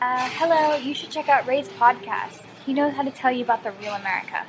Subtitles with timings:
[0.00, 2.42] Uh, hello, you should check out Ray's podcast.
[2.64, 4.44] He knows how to tell you about the real America.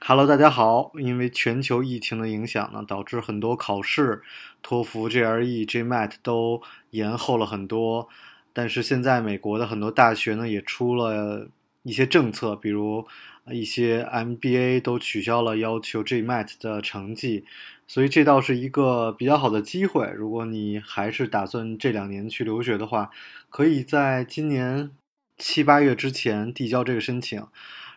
[0.00, 0.90] Hello，大家好。
[0.96, 4.22] 因为全球疫情的影响呢，导致很多考试，
[4.62, 6.60] 托福、GRE、GMAT 都
[6.90, 8.08] 延后了很多。
[8.52, 11.46] 但是现在美国的很多大学呢，也出了
[11.84, 13.06] 一些政策，比如
[13.46, 17.44] 一些 MBA 都取消了要求 GMAT 的成绩，
[17.86, 20.10] 所以这倒是一个比较好的机会。
[20.16, 23.10] 如果你还是打算这两年去留学的话，
[23.50, 24.90] 可以在今年
[25.36, 27.46] 七八月之前递交这个申请，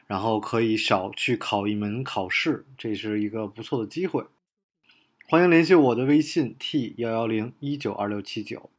[0.05, 4.25] 然后可以少去考一门考试，这是一个不错的机会。
[5.27, 8.69] 欢迎联系我的微信 t 幺幺零一九二六七九。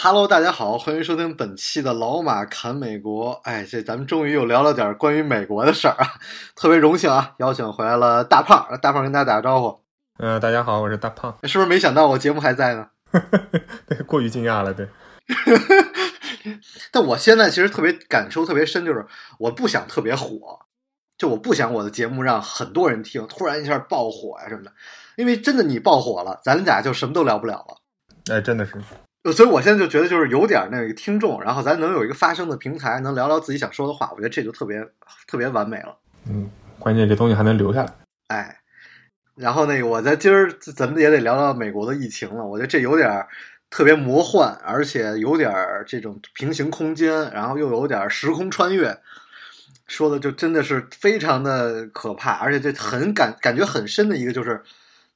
[0.00, 3.32] Hello，大家好，欢迎收听本期的老马侃美国。
[3.42, 6.06] 哎，这咱们终于又聊了点关于美国的事儿啊，
[6.54, 9.80] 特别荣幸啊，邀请回来了大胖，大胖跟大家打个招呼。
[10.18, 11.36] 呃，大家好，我是大胖。
[11.42, 12.86] 是不是没想到我节目还在呢？
[13.90, 14.88] 对，过于惊讶了，对。
[16.92, 19.04] 但我现在其实特别感受特别深，就是
[19.40, 20.60] 我不想特别火，
[21.16, 24.72] 就我不想我的节目让很多人听，突然一下爆火呀、什么的。
[25.16, 27.78] 因为真的你爆火了，咱俩就什么都聊不了了。
[28.32, 28.80] 哎，真的是，
[29.32, 34.86] 所以我现在就觉得就是有点那个听众，然后咱能有一个发声的平台，能聊聊自己想说的话，我觉得这就特别
[35.26, 35.96] 特别完美了。
[36.28, 37.92] 嗯，关键这东西还能留下来。
[38.28, 38.58] 哎，
[39.34, 43.28] 然后那个我在今儿咱们也得聊聊美国的疫情了，我觉得这有点儿
[43.70, 48.98] 特别魔幻，而且有点儿这种平行空间，然后又有点儿时空穿越，
[49.86, 54.62] 说的就真的是非常的可怕，而且这很感感觉很深的一个就是，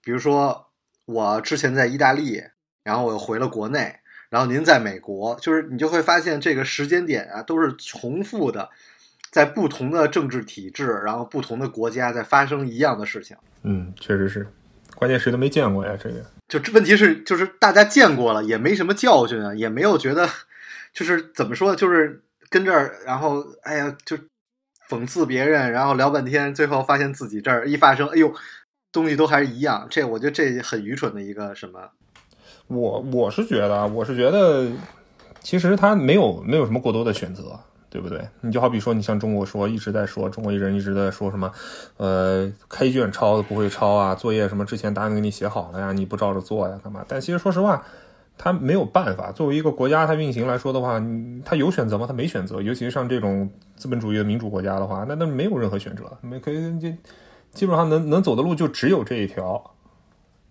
[0.03, 0.69] 比如说
[1.05, 2.43] 我之前在意大利，
[2.85, 3.97] 然后我又回了国内，
[4.33, 8.71] 然后您在美国，就是你就会发现这个时间点啊都是重复的，
[9.31, 13.37] 在不同的政治体制，然后不同的国家在发生一样的事情。
[13.63, 14.47] 嗯，确实是，
[14.95, 16.25] 关键谁都没见过呀，这个。
[16.49, 20.27] 就这问题是，就是大家见过了，也没什么教训啊，也没有觉得，
[20.95, 24.17] 就是怎么说，就是跟这儿，然后哎呀，就
[24.89, 28.35] 讽刺别人，然后聊半天，最后发现自己这儿一发生，哎呦，
[28.91, 29.87] 东西都还是一样。
[29.91, 31.91] 这我觉得这很愚蠢的一个什么？
[32.69, 34.71] 我我是觉得，啊，我是觉得，
[35.41, 37.59] 其实他没有没有什么过多的选择，
[37.91, 38.27] 对不对？
[38.41, 41.53] 你就好比说，你像中国说一直在说，中国人一直在说什么，
[41.99, 47.05] 呃，开卷抄不会抄啊，作业什么之前答案给你写好了呀，你不照着做呀，干嘛？
[47.07, 47.85] 但其实说实话，
[48.39, 49.31] 他没有办法。
[49.31, 51.03] 作为一个国家，它运行来说的话，
[51.45, 52.07] 他有选择吗？
[52.07, 52.63] 他没选择。
[52.63, 56.97] 尤其是像这种资本主义的民主国家的话，那那没有任何选择，没可以这
[57.53, 59.63] 基本上能能走的路就只有这一条，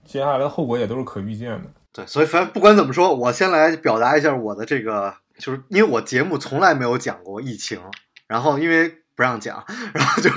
[0.05, 1.63] 接下来的后果也都是可预见的。
[1.94, 7.81] 对，所以反正不管怎么说，我先来表达一下我的这个，就是因为我节目从来没有讲过疫情，
[8.28, 10.29] 然后因为不让讲，然后就，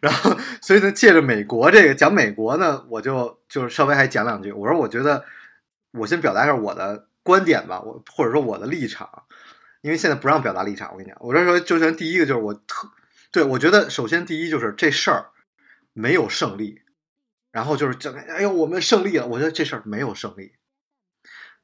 [0.00, 4.52] 然后所以呢，借着美国这个讲美国呢，我就就是稍微还讲两句。
[4.52, 5.24] 我说我觉得，
[5.92, 9.08] 我先表达一下我的观点吧，我或者说我的立场，
[9.80, 10.90] 因为现在不让表达立场。
[10.92, 12.90] 我跟你讲，我这说就先第一个就是我特
[13.30, 15.30] 对我觉得首先第一就是这事儿
[15.94, 16.82] 没有胜利。
[17.52, 19.26] 然后就是整，哎呦，我们胜利了！
[19.26, 20.54] 我觉得这事儿没有胜利，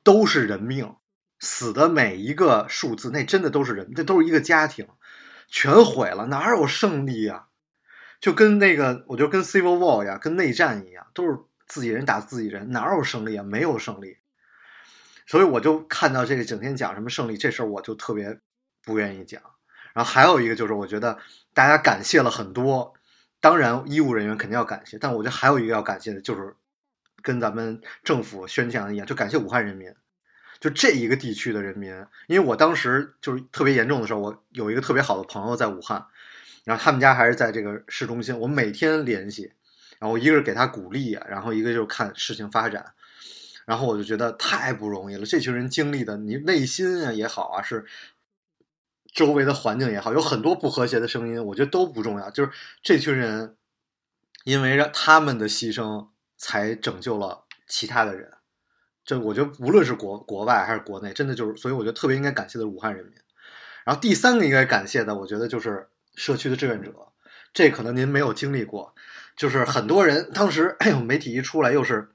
[0.04, 0.94] 都是人命，
[1.40, 4.86] 死的每一个数字，那真的都是人，这都是一个家庭，
[5.48, 7.46] 全毁了，哪有胜利呀、
[8.20, 13.42] 就跟那个，我就跟 Civil War 呀，跟内战一样，都是自己人打自己人，哪有胜利啊？
[13.42, 14.18] 没有胜利。
[15.26, 18.38] 所以我就看到这个整天讲什么胜利这事儿，我就特别
[18.84, 19.40] 不愿意讲。
[19.94, 21.18] 然后还有一个就是，我觉得
[21.54, 22.94] 大家感谢了很多。
[23.40, 26.56] 当然，医务人员肯定要感谢，但我觉得还有一个要感谢的，就是
[27.22, 29.94] 跟咱们政府宣讲一样，就感谢武汉人民，
[30.58, 31.94] 就这一个地区的人民。
[32.26, 36.04] 因为我当时就是特别严重的时候，我有一个特别好的朋友在武汉，
[36.64, 39.52] 然后他们家还是在这个市中心，我每天联系，
[40.00, 42.92] 然后一个是给他鼓励，然后一个就是看事情发展，
[43.66, 47.84] 然后我就觉得太不容易了，这群人经历的，你内心啊也好啊是。
[49.12, 52.30] 周围的环境也好，有很多不和谐的声音，我觉得都不重要。
[52.30, 52.50] 就是
[52.82, 53.56] 这群人，
[54.44, 58.30] 因为让他们的牺牲，才拯救了其他的人。
[59.04, 63.14] 这我觉得无论是国国外还是国内，真的就是，所以我觉得特别应该感谢的是武汉人民。
[63.84, 66.92] 然后第三个应该感谢的，我觉得就是社区的志愿者。
[67.54, 68.94] 这可能您没有经历过，
[69.34, 72.10] 就是很多人当时，哎呦，媒体一出来又是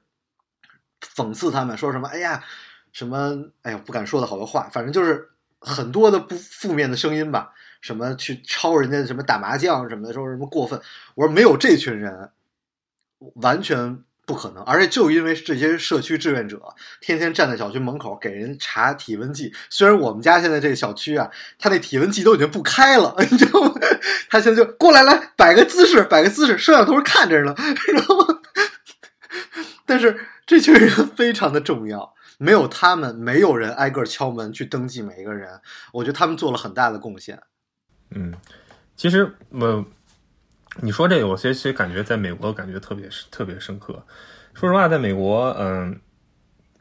[1.00, 2.44] 讽刺他们，说什么，哎呀，
[2.92, 5.32] 什么，哎呀，不敢说的好多话，反正就是。
[5.64, 10.80] 很多的不负面的声音吧，什么去抄人家什么打麻将什么的，说什么过分。
[11.14, 12.30] 我说没有这群人，
[13.36, 14.62] 完全不可能。
[14.64, 16.60] 而且就因为这些社区志愿者
[17.00, 23.72] 天天站在小区门口给人查体温计，虽然我们家现在这个小区啊，他那体温计都已经不开了， 你知道吗？
[24.28, 27.54] 他现在就过来来摆个姿势，摆个姿势，摄像头看着呢，
[27.94, 28.16] 然后，
[29.86, 32.14] 但是这群人非常的重要。
[32.38, 35.60] 没有他们，没有人挨个敲门去登记每一个人。
[35.92, 37.40] 我觉得他们做了很大的贡献。
[38.10, 38.34] 嗯，
[38.96, 39.84] 其实我
[40.80, 44.04] 你说这个，我其实感觉在美国感觉特别特别深刻。
[44.54, 45.98] 说实话，在美国，嗯，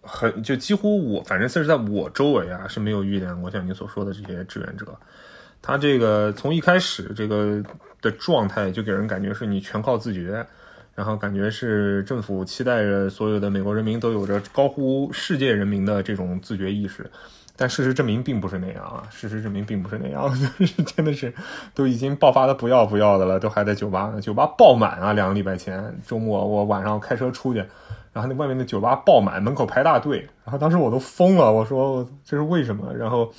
[0.01, 4.97] 很就几乎我反正是在我周围啊是没有遇见过像你所说的这些志愿者。
[5.61, 7.63] 他这个从一开始这个
[8.01, 10.45] 的状态就给人感觉是你全靠自觉。
[10.95, 17.09] 然后感觉是政府期待着所有的美国人民都有着高呼世界人民的这种自觉意识，
[17.55, 19.07] 但事实证明并不是那样啊！
[19.09, 20.29] 事实证明并不是那样，
[20.59, 21.33] 就是真的是
[21.73, 25.13] 都已经爆发的不要不要的了，都还在酒吧呢，酒吧爆满啊！
[25.13, 27.59] 两个礼拜前周末我晚上开车出去，
[28.11, 32.93] 然后那外面的酒吧爆满，门口排大队，然后当时我都疯了，我说这是为什么？
[32.93, 33.31] 然后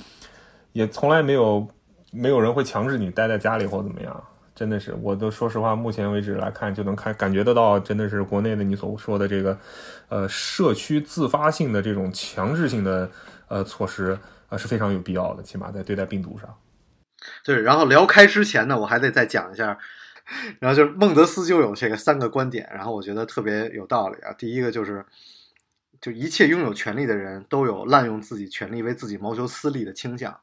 [0.73, 1.65] 也从来没有
[2.11, 4.23] 没有人会强制你待在家里或怎么样。
[4.55, 9.59] 真的是，我都说实话，目前为止来看，就能看感觉得到，真的是国内的你所说的这个，
[10.07, 13.11] 呃，社区自发性的这种强制性的
[13.49, 14.17] 呃措施
[14.47, 16.57] 啊，是非常有必要的，起码在对待病毒上。
[17.43, 19.77] 对，然后聊开之前呢，我还得再讲一下，
[20.59, 24.31] 然后就是孟德斯鸠有这个三个观点，然后我觉得特别有道理啊。
[24.37, 25.05] 第一个就是，
[25.99, 30.39] 就一切拥有权利的人都有滥用自己权利为自己谋求私利的倾向。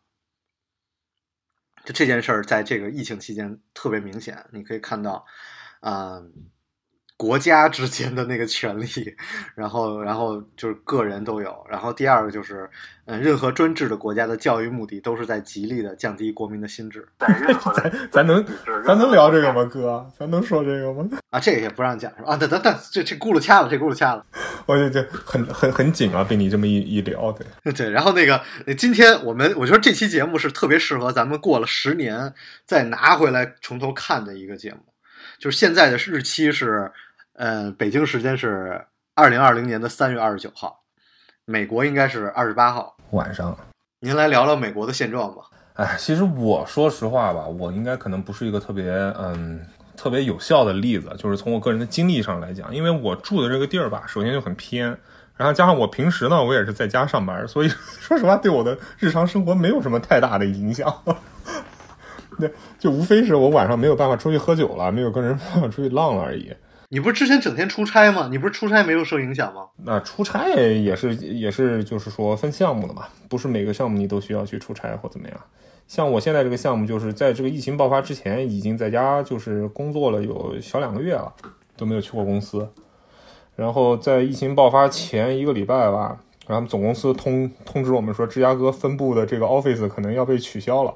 [1.85, 5.25] 就这件事儿，在这个疫情期间特别明显，你可以看到，
[5.81, 6.23] 啊。
[7.17, 8.87] 国家之间的那个权利，
[9.55, 11.65] 然后，然后就是个人都有。
[11.71, 12.69] 然后第二个就是，
[13.05, 17.07] 嗯，任何专制的国家的教育目的都是在极力的降低国民的心智。
[17.75, 18.45] 咱咱能
[18.85, 20.05] 咱能聊这个吗，哥？
[20.19, 21.09] 咱能说这个吗？
[21.31, 22.33] 啊，这个也不让讲是吧？
[22.33, 24.27] 啊，等等等，这这轱辘掐了，这轱辘掐了。
[24.67, 27.91] 我就就很很很紧啊，被你这么一一聊，对 对。
[27.91, 28.41] 然后那个，
[28.77, 32.33] 今天我们我觉得这期节目是特别适合咱们过了十年
[32.67, 34.79] 再拿回来从头看的一个节目，
[35.43, 36.91] 就是现在的日期是。
[37.35, 38.79] 呃，北京时间是
[39.15, 40.83] 二零二零年的三月二十九号，
[41.47, 43.57] 美国应该是二十八号晚上。
[44.01, 45.43] 您来聊聊美国的现状吧。
[45.73, 48.85] 哎，其实我说实话吧，我应该可能不是一个特别
[49.19, 49.59] 嗯
[49.97, 54.87] 特别有效的例子，就是从我个人的经历上来讲，因为我住的这个地儿吧，首先就很偏，
[55.35, 57.69] 然后加上我平时呢，我也是在家上班，所以
[57.99, 61.03] 说实话，对我的日常生活没有什么太大的影响。
[62.39, 66.53] 对，就无非是我晚上没有办法出去喝酒了，没有跟人办法出去浪了而已。
[66.89, 68.29] 你不是之前整天出差吗？
[68.31, 69.67] 你不是出差没有受影响吗？
[69.85, 75.41] 那出差也是也是就是说分项目的嘛，不是每个项目你都需要去出差或怎么样。
[75.89, 81.33] 像我现在这个项目，就是在这个疫情爆发之前，已经在家就是工作了有小两个月了，
[81.77, 82.69] 都没有去过公司。
[83.57, 90.95] 然后在疫情爆发前一个礼拜吧，然后总公司通通知我们说，芝加哥分部的这个 office 可能要被取消了，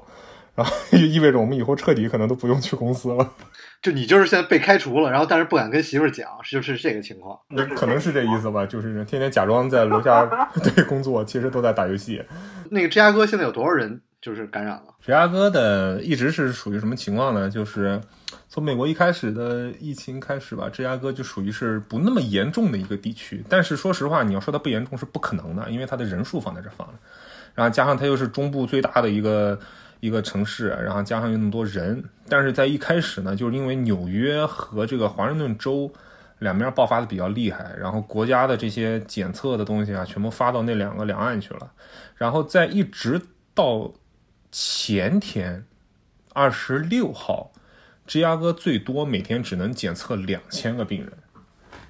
[0.57, 3.33] 然后 意味着我们以后彻底可能都不用去公司了。
[3.79, 7.39] 就你就是现在被开除了，然后但是不敢跟媳妇儿讲，就是这个情况。
[7.49, 10.25] 那可能是这意思吧，就是天天假装在楼下
[10.75, 12.23] 对工作，其实都在打游戏。
[12.71, 14.95] 那个芝加哥现在有多少人就是感染了？
[14.99, 17.47] 芝加哥的一直是属于什么情况呢？
[17.47, 18.01] 就是
[18.49, 23.43] 从美国一开始的疫情开始吧，芝加哥就属于是不那么严重的一个地区。
[23.47, 26.93] 但是说实话，你要说它不严重是不可能的，因为它的人数放在这放着，
[27.53, 29.59] 然后加上它又是中部最大的一个。
[29.99, 35.91] 一个城市，然后加上有那么多人，但是在一开始呢，就是因为纽约和这个华盛顿州
[36.39, 41.71] 两边爆发的比较厉害，然后国家的这些检测的东西啊，全部发到那两个两岸去了，
[42.15, 43.21] 然后在一直
[43.55, 43.91] 到
[44.51, 45.65] 前天
[46.33, 47.51] 二十六号，
[48.05, 51.11] 芝加哥最多每天只能检测两千个病人，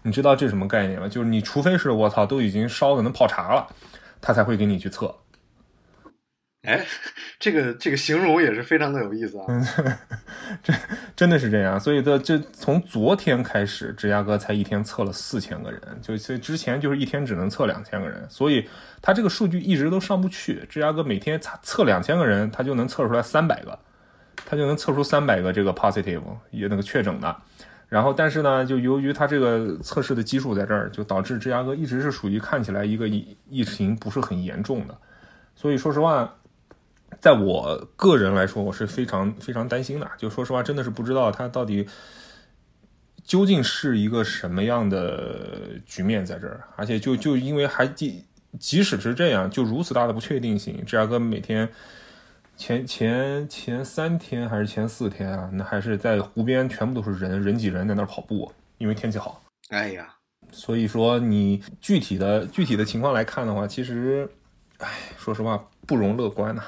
[0.04, 1.10] 你知道这什么概念吗？
[1.10, 3.68] 就是你除非是我操都已经烧的能泡茶了，
[4.22, 5.14] 他才会给你去测。
[6.64, 6.86] 哎，
[7.40, 9.46] 这个这个形容也是非常的有意思啊！
[10.62, 10.74] 这
[11.16, 18.68] 真的是这样，所以的这从昨天开始，芝加哥才一天测了四千个人，就所以之前就是一天只能测两千个人，所以
[19.02, 20.66] 他这个数据一直都上不去。
[20.68, 23.80] 芝加哥每天测测两千个人，他就能测出来三百个，
[24.46, 27.34] 他就能测出三百个这个 positive 也那个确诊的。
[27.88, 34.98] 然后，但是呢，就由于他这个测试的基数在这儿，就导致芝加哥一直是属于看起来一个疫疫情不是很严重的。
[35.56, 36.34] 所以说实话。
[37.20, 40.10] 在我个人来说，我是非常非常担心的。
[40.18, 41.88] 就说实话，真的是不知道他到底
[43.24, 46.64] 究竟是一个什么样的局面在这儿。
[46.76, 48.24] 而且，就就因为还即
[48.60, 51.68] 即使是这样，就如此大的不确定性，芝加哥每天
[52.56, 59.44] 前前前三天还是前四天啊，那还是在湖边全部都是人人挤人在那儿跑步，因为天气好。
[59.70, 60.16] 哎呀，
[60.52, 64.30] 所以说你具体的具体的情况来看的话，其实，
[64.78, 66.64] 哎，说实话不容乐观呐、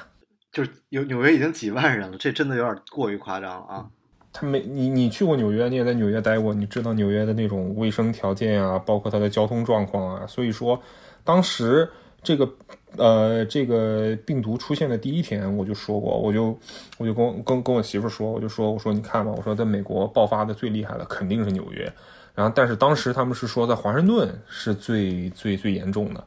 [0.52, 3.86] 就是有纽约已经几万人了，这真的有点过于夸张了啊！
[4.32, 10.26] 他没你你去过纽约，你也在纽约待过，你知道纽约的那种卫生条件啊，包括它的交通状况啊。
[10.26, 10.80] 所以说，
[11.24, 11.88] 当时
[12.22, 12.48] 这个
[12.96, 16.56] 呃这个病毒出现的第一天，我就说过，我就
[16.98, 21.92] 我就跟跟跟我媳妇说，我就说我说你看吧，我说在美国爆发的最厉害的肯定是纽约，
[22.34, 26.24] 然后但是当时他们是说在华盛顿是最最最严重的，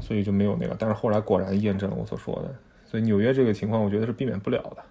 [0.00, 0.74] 所以就没有那个。
[0.78, 2.54] 但是后来果然验证了我所说的，
[2.92, 4.84] 所以纽约这个情况，我觉得是避免不了的。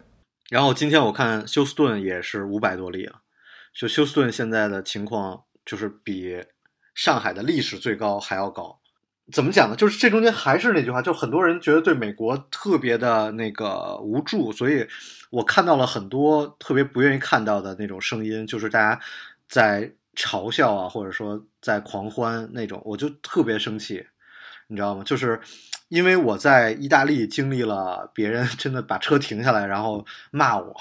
[0.50, 3.22] 然后今天我看休斯顿也是五百多例了，
[3.76, 6.44] 就休斯顿现在的情况就是比
[6.96, 8.80] 上海的历史最高还要高。
[9.32, 9.76] 怎么讲呢？
[9.76, 14.88] 就是这中间还是那句话，就很多人觉得对美国特别的那个无助，所以
[15.30, 19.00] 我看到了很多特别不愿意看到的那种声音，就是大家
[19.48, 24.04] 在嘲笑啊，或者说在狂欢那种，我就特别生气，
[24.66, 25.04] 你知道吗？
[25.04, 25.40] 就是
[25.92, 30.74] 因为我在意大利经历了别人真的把车停下来，然后骂我，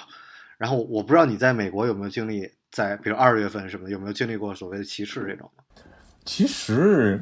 [0.57, 5.50] 然后我不知道你在美国有没有经历，在比如二月份什么有没有经历过所谓的歧视这种？
[6.25, 7.21] 其实，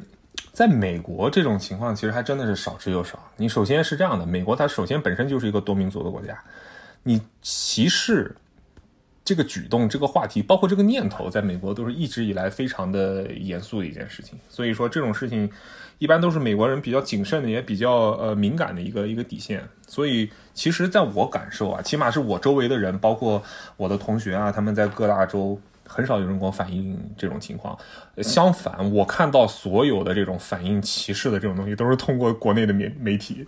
[0.53, 3.19] 在美国这种情况其实还真的是少之又少。
[3.37, 6.39] 你首先是这样的，美国它首先本身就是一个多民族的国家，
[7.01, 8.35] 你歧视
[9.25, 14.37] 这个举动、这个话题，包括这个念头，在美国都是一直以来非常的严肃的一件事情。
[14.47, 15.49] 所以说这种事情，
[15.99, 19.63] 一般都是美国人比较谨慎的，也比较呃敏感的一个一个底线。
[19.87, 23.41] 所以其实在我感受啊，起码是我周围的人，包括
[23.77, 25.59] 我的同学啊，他们在各大洲。
[25.91, 27.75] 很少有人跟我反映这种情况，
[28.17, 33.43] 相反，我看到所有的这种反映歧视的这种东西，都是通过国内的媒媒体。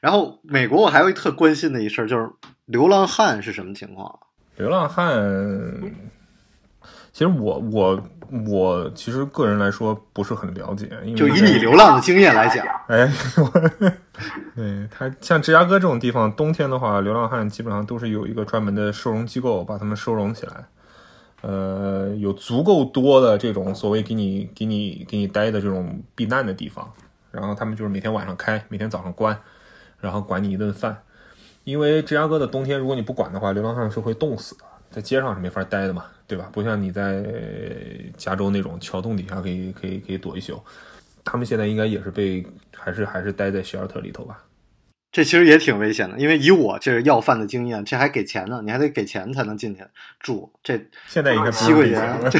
[0.00, 2.30] 然后美国我还有一特关心的一事儿，就是
[2.66, 4.06] 流浪汉是什么情况？
[4.06, 4.14] 啊
[4.56, 5.12] 流浪汉，
[7.12, 8.08] 其实我我
[8.48, 13.50] 我其实个人来说不是很了解，因为就以你流浪的经验来讲，哎，我
[14.56, 20.52] 对他像芝加哥这种地方，冬天的话，流浪汉基本上都是有一个专门的收容机构把他们收容起来。
[21.40, 26.92] 呃，有足够多的这种所谓给你给你给你待的这种避难的地方，
[27.30, 29.38] 然后他们就是每天晚上开，每天早上关，
[30.00, 30.98] 然后管你一顿饭。
[31.62, 36.50] 因为芝加哥的冬天，如果你不管的话，流浪汉是会冻死的，在街上是没法待的嘛，对吧？
[36.52, 37.24] 不像你在
[38.18, 40.62] 加州那种桥洞底下可以可以可以躲一宿，
[41.24, 44.44] 他们现在应该也是被还是还是待在 shelter 里头吧。
[45.10, 49.82] 这其实也挺危险的，因为以我这是要饭的经验，这还给钱呢，你还得给钱才能进去
[50.20, 52.38] 住，这现在应该七块钱，这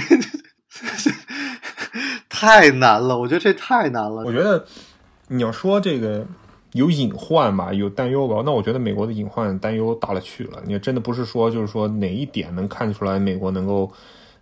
[2.28, 4.22] 太难了，我觉得这太难了。
[4.22, 4.66] 我觉得
[5.28, 6.26] 你要说这个
[6.72, 10.62] 有隐患吧，有担忧吧，那我觉得美国的隐患担忧大了去了。
[10.66, 13.90] 你真的不是说就是说哪一点能看出来美国能够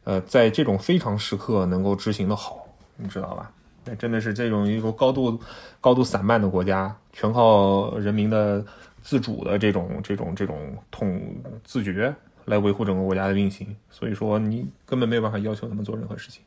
[0.05, 2.67] 呃在这种非常时刻能够执行的好，
[2.97, 3.51] 你知道吧？
[3.85, 5.39] 那真的是这种一个高度
[5.81, 8.65] 高度散漫的国家，全靠人民的
[9.01, 11.23] 自主的这种这种这种统
[11.63, 12.13] 自觉
[12.47, 13.77] 来维护整个国家的运行。
[13.89, 16.43] 所以说，你根本没有办法要求他们做任何事情。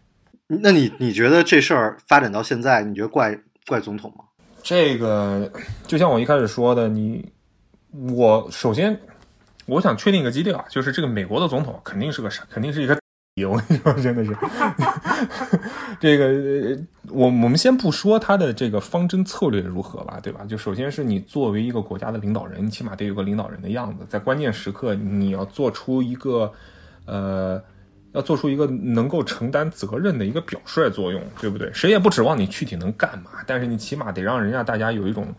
[0.48, 4.26] 那你你觉得这事儿发展到现在，你觉得怪怪总统吗？
[4.62, 5.51] 这个
[5.88, 7.32] 就像我一开始说的，你
[7.92, 9.00] 我首先
[9.66, 12.98] 我想确定一个基调啊，就是这个美国的总统肯定是个傻，肯定是一个。
[13.48, 14.36] 我跟你说，真的是
[15.98, 20.44] 这个，我我们先不说他的这个方针策略如何吧，对吧？
[20.44, 26.51] 就首先是你作为一个国家的领导人，你起码得有个领导人的样子，在关键时刻你要做出一个
[27.06, 27.63] 呃，
[28.12, 31.72] 要做出一个能够承担责任的一个表率作用，对不对？
[31.74, 35.34] 谁也不指望你具体能干嘛，但是你起码得让人家大家有一种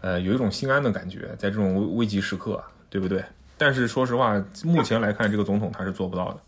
[0.00, 3.24] 呃有一种心安的感觉，在这种危危急时刻，对不对？
[3.58, 6.38] 但是说实话，目前来看，这个总统他是做不到的。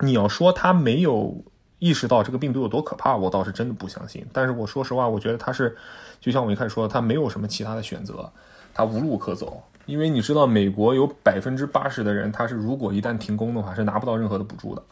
[0.00, 1.36] 你要说他没有
[1.78, 4.26] 意识到这个病毒有多可怕，我倒是真的不相信。
[4.32, 5.76] 但是我说实话，我觉得他是，
[6.20, 8.32] 就像我一开始说，他没有什么其他的选择，
[8.72, 9.62] 他无路可走。
[9.86, 14.82] 因为你知道，美国有百分之八十的人，他是如果一旦停工的话，是拿不到任何的补助的，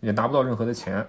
[0.00, 1.06] 也拿不到任何的钱。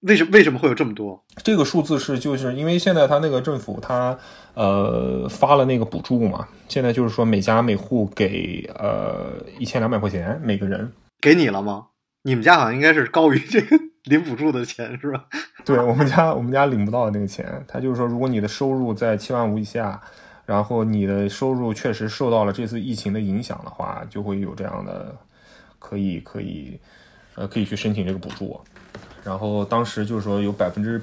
[0.00, 1.24] 为什为什么会有这么多？
[1.42, 4.16] 这个数字是就是因为现在他那个政府他
[4.54, 11.86] 呃发了那个补助嘛，现在就是说每家每户给呃一千两百块钱每个人，给你了吗？
[12.22, 15.24] 你们家好像应该是高于这个领补助的钱是吧？
[15.64, 20.00] 对我们家我们家领不到那个钱，他就是说，如果你的收入在七万五以下，
[20.44, 25.16] 然后你的收入确实受到了这次疫情的影响的话，就会有这样的
[25.78, 26.78] 可以可以
[27.36, 28.60] 呃可以去申请这个补助。
[29.22, 31.00] 然后当时就是说有百分之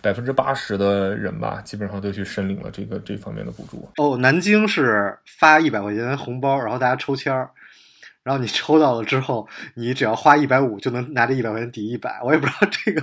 [0.00, 3.88] 百分之八十的人吧，基本上都去申领了这个这方面的补助。
[3.96, 7.50] 哦，南京是发一百块钱红包，然后大家抽签儿。
[8.22, 12.20] 然后你抽到了之后，你只要花一百五就能拿这一百块钱抵一百。
[12.24, 13.00] 我也不知道这个，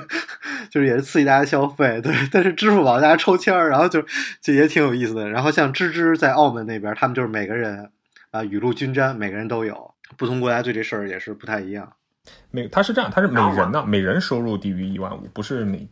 [0.70, 2.14] 就是也是刺激大家消费，对。
[2.30, 4.04] 但是支付宝大家抽签儿，然后就
[4.42, 5.30] 就也挺有意思的。
[5.30, 7.90] 然后像芝芝在澳门那边，他们就是每个人
[8.32, 9.94] 啊雨露均沾，每个人都有。
[10.18, 11.94] 不同国家对这事儿也是不太一样。
[12.52, 15.88] 每他是这样，他是每人呢，每人收入低于一万五，不是每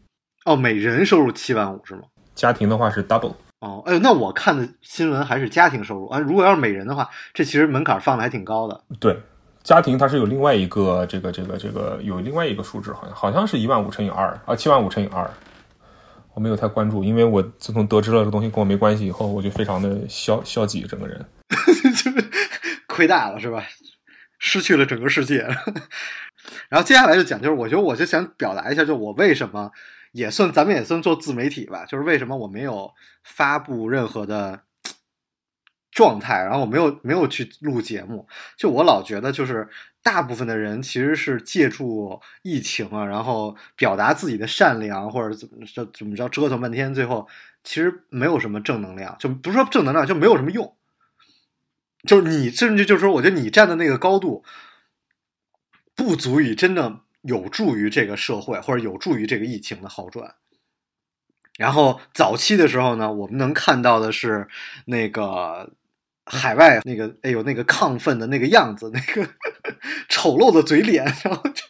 [0.46, 2.02] 哦，每人收入七万五是吗？
[2.36, 3.34] 家庭的话是 double。
[3.60, 6.18] 哦，哎呦，那我看的新闻还是家庭收入啊。
[6.18, 8.84] 如果要是每人的话，这其实门槛放的还挺高的。
[9.00, 9.16] 对，
[9.62, 15.30] 家庭它是有另外一个这个这个这个有另外一个数值，好像好像是一万五乘以二啊，七万五乘以二。
[16.34, 21.24] 我没有太关注，因为我自从得知了这个东西跟我没关系以后，我就非常的消消极，整个人
[21.94, 22.30] 就是
[22.88, 23.62] 亏大了是吧？
[24.42, 25.48] 失去了整个世界。
[26.68, 29.72] 然后接下来就讲，就是我觉得我就想表达一下，就我为什么。
[30.14, 31.86] 也算，咱们也算做自媒体吧。
[31.86, 32.92] 就是为什么我没有
[33.24, 34.64] 发布任何的
[35.90, 38.28] 状态，然后我没有没有去录节目。
[38.58, 39.70] 就我老觉得，就是
[40.04, 47.26] 大部分的人其实是借助疫情啊，然后表达自己的善良，或者怎么着怎么着折腾半天，最后
[47.64, 49.16] 其实没有什么正能量。
[49.18, 50.76] 就不是说正能量，就没有什么用。
[52.08, 54.44] 就是你甚至就是说，我觉得你站的那个高度，
[55.96, 57.02] 不足以真的。
[57.24, 60.34] 有助于这个社会，或者有助于这个疫情的好转。
[61.56, 64.48] 然后早期的时候呢，我们能看到的是
[64.86, 65.72] 那个
[66.26, 69.30] 海外那个，哎呦，那个亢奋的那个样子，那个
[70.10, 71.62] 丑陋的嘴脸，然后就。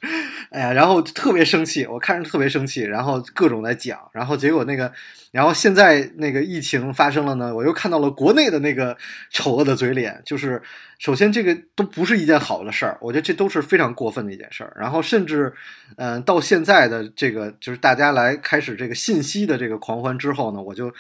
[0.52, 4.92] 哎呀，然后特别生气，我看着特别生气，然后各种在讲，然后结果那个，
[5.32, 8.98] 然后现在那个疫情发生了呢，我又看到了国内的那个
[9.30, 10.62] 丑恶的嘴脸，就是
[11.00, 15.54] 首先这个都不是一件好的事儿，我觉得这都是非常过分的一件事儿，然后甚至，
[15.96, 20.94] 嗯，到现在的这个就是大家来开始这个信息的这个狂欢之后呢，我就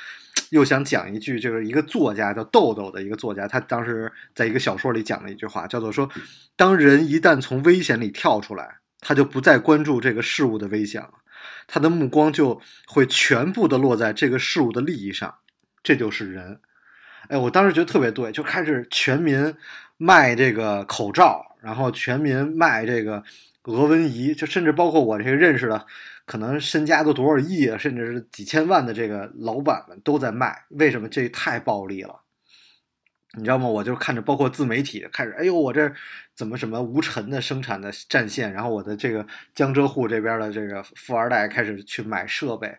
[0.52, 6.10] 又想讲一句，就是一个作家叫豆豆的一个作家，他当时在一个小说里讲了一句话，叫做说，
[6.56, 8.78] 当人一旦从危险里跳出来。
[9.02, 11.12] 他就不再关注这个事物的危险了，
[11.68, 15.36] 他的目光就会全部的落在这个事物的利益上，
[15.84, 16.62] 这就是人。
[17.28, 19.54] 哎，我当时觉得特别对，就开始全民
[19.98, 23.24] 卖这个口罩，然后全民卖这个
[23.64, 25.86] 额温仪，就甚至包括我这个认识的，
[26.26, 30.66] 可能身家都多少亿啊，甚至是几千万的这个老板们都在卖。
[30.70, 31.08] 为什么？
[31.10, 32.21] 这太暴利了。
[33.38, 33.66] 你知道吗？
[33.66, 35.90] 我就看着，包括自媒体开始，哎呦，我这
[36.36, 38.52] 怎么什么无尘的生产的战线？
[38.52, 42.78] 然后我的这个江浙沪这边的这个富二代开始去买设备，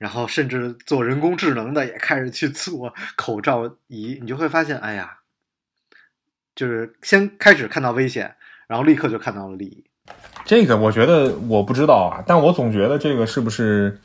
[0.00, 4.18] 然后甚至做人工智能的也开始去做口罩仪。
[4.20, 5.18] 你就会发现，哎呀，
[6.56, 8.34] 就是先开始看到危险，
[8.66, 9.84] 然后立刻就看到了利益。
[10.44, 14.00] 这个我觉得我不知道啊，但我总觉得这个是不是，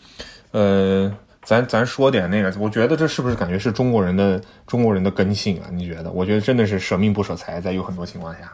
[0.51, 1.17] 呃。
[1.47, 5.69] 咱咱说点那个，我觉得这是不是感觉是中国人的中国人的根性啊？
[5.71, 6.11] 你觉得？
[6.11, 8.51] 我觉得真的是舍命不舍财，在有很多情况下。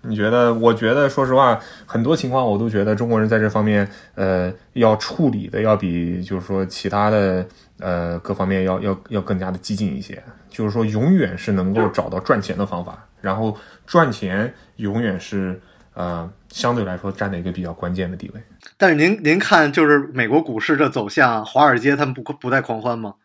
[0.00, 0.52] 你觉得？
[0.52, 7.46] 我觉得，说实话，很多情况我都觉得中国人在这方面，呃，要处理的要比就是说其他的
[7.78, 10.20] 呃各方面要要要更加的激进一些。
[10.50, 15.60] 就是说，永远是能够找到赚钱的方法，然后赚钱永远是。
[15.98, 18.40] 呃，相对来说占了一个比较关键的地位。
[18.76, 23.16] 但是您您看，就是美国股市这走向，华尔街他们不不再狂欢吗？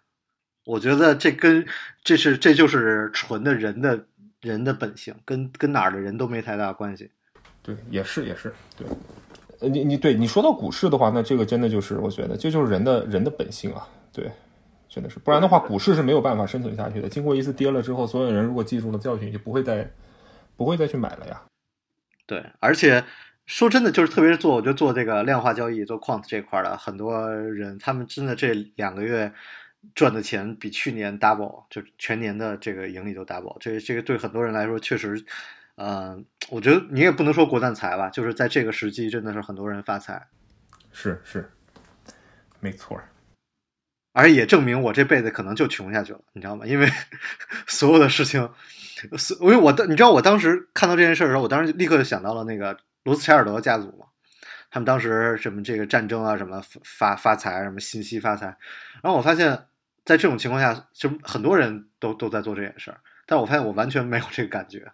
[0.65, 1.63] 我觉得这跟
[2.03, 4.05] 这是这就是纯的人的
[4.41, 7.11] 人的本性，跟跟哪儿的人都没太大关系。
[7.61, 8.87] 对，也是也是对。
[9.59, 13.87] 呃，你你对你说到股市的话，那这个真的就是我觉得这就是人的人的本性啊。
[14.11, 14.31] 对，
[14.89, 17.07] 真的是，不然的话，股市是没有办法生存下去的。
[17.07, 19.87] 经过一次跌了之后，所有人如果记住了教训，就不会再
[20.57, 21.39] 不会再去买了呀。
[22.25, 23.03] 对，而且
[23.45, 29.31] 说真的，就是特别是做，我觉得做这个量化交易、做 quant 这块的很多人，他们真的这两个月
[29.93, 33.57] 赚的钱比去年 double，就全年的这个盈利都 double。
[33.59, 35.21] 这这个对很多人来说，确实，
[35.75, 36.17] 呃，
[36.49, 40.25] 我觉得你也不能说国难财吧，就是在这个时机，真的是很多人发财。
[40.93, 41.51] 是是，
[42.61, 43.01] 没错。
[44.13, 46.65] 而也证明我这辈子可能就穷下去了，你知道吗？
[46.65, 46.87] 因为
[47.67, 48.49] 所有的事情。
[49.41, 54.05] 因为我的，你知道，我当时看到这件事的时候，我当时立刻就想到了那个罗斯柴尔德家族嘛，
[54.71, 58.45] 他们当时什么这个战争啊，什么发发财，什么信息发财。
[59.01, 59.65] 然后我发现，
[60.05, 64.91] 在这种情况下，就很多人都都在做这件事儿，但我发现我完全没有这个感觉，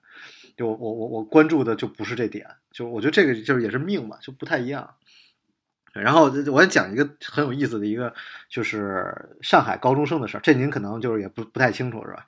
[0.57, 4.95] 就我我我我关注的就不是这点，就我觉得这个就是也是命嘛，就不太一样。
[6.01, 8.13] 然后我讲一个很有意思的一个，
[8.49, 12.25] 就是上海高中生的事儿，这您可能就是也不不太清楚是吧？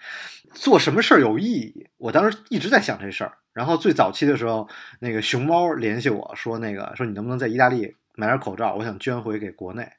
[0.54, 1.88] 做什么事儿有意义？
[1.98, 3.38] 我当时一直在想这事儿。
[3.54, 4.68] 然后最早期的时候，
[5.00, 9.90] 那个熊猫联系我说，那个说你能不能在意大利买点口罩，我想捐回给国内。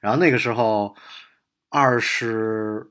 [0.00, 0.96] 然后那个时候
[1.68, 2.90] 二十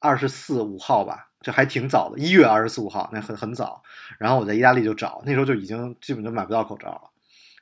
[0.00, 3.82] 二十四五号吧，就还挺早的，一月二十四五号，那很很早。
[4.18, 7.09] 然后我在意大利就找，那时候就已经基本就买不到口罩了。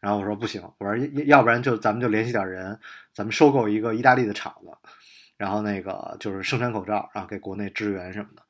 [0.00, 2.78] 然后我说不行，我说要不然就咱们就联系点人，
[3.12, 4.70] 咱们收购一个意大利的厂子，
[5.36, 8.42] 然后那个就是生产口罩，然后给国内支援什么的。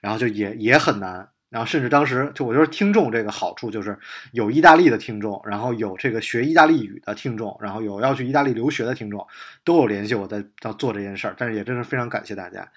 [0.00, 1.28] 然后就也也很难。
[1.50, 3.96] 然后甚至当时就我觉得听众这个好处就是
[4.32, 9.24] 有意大利的听众，然后有这个学意大利语的听众，然后有要去意大利留学的听众，
[9.62, 11.34] 都有联系我在要做这件事儿。
[11.38, 12.68] 但是也真是非常感谢大家，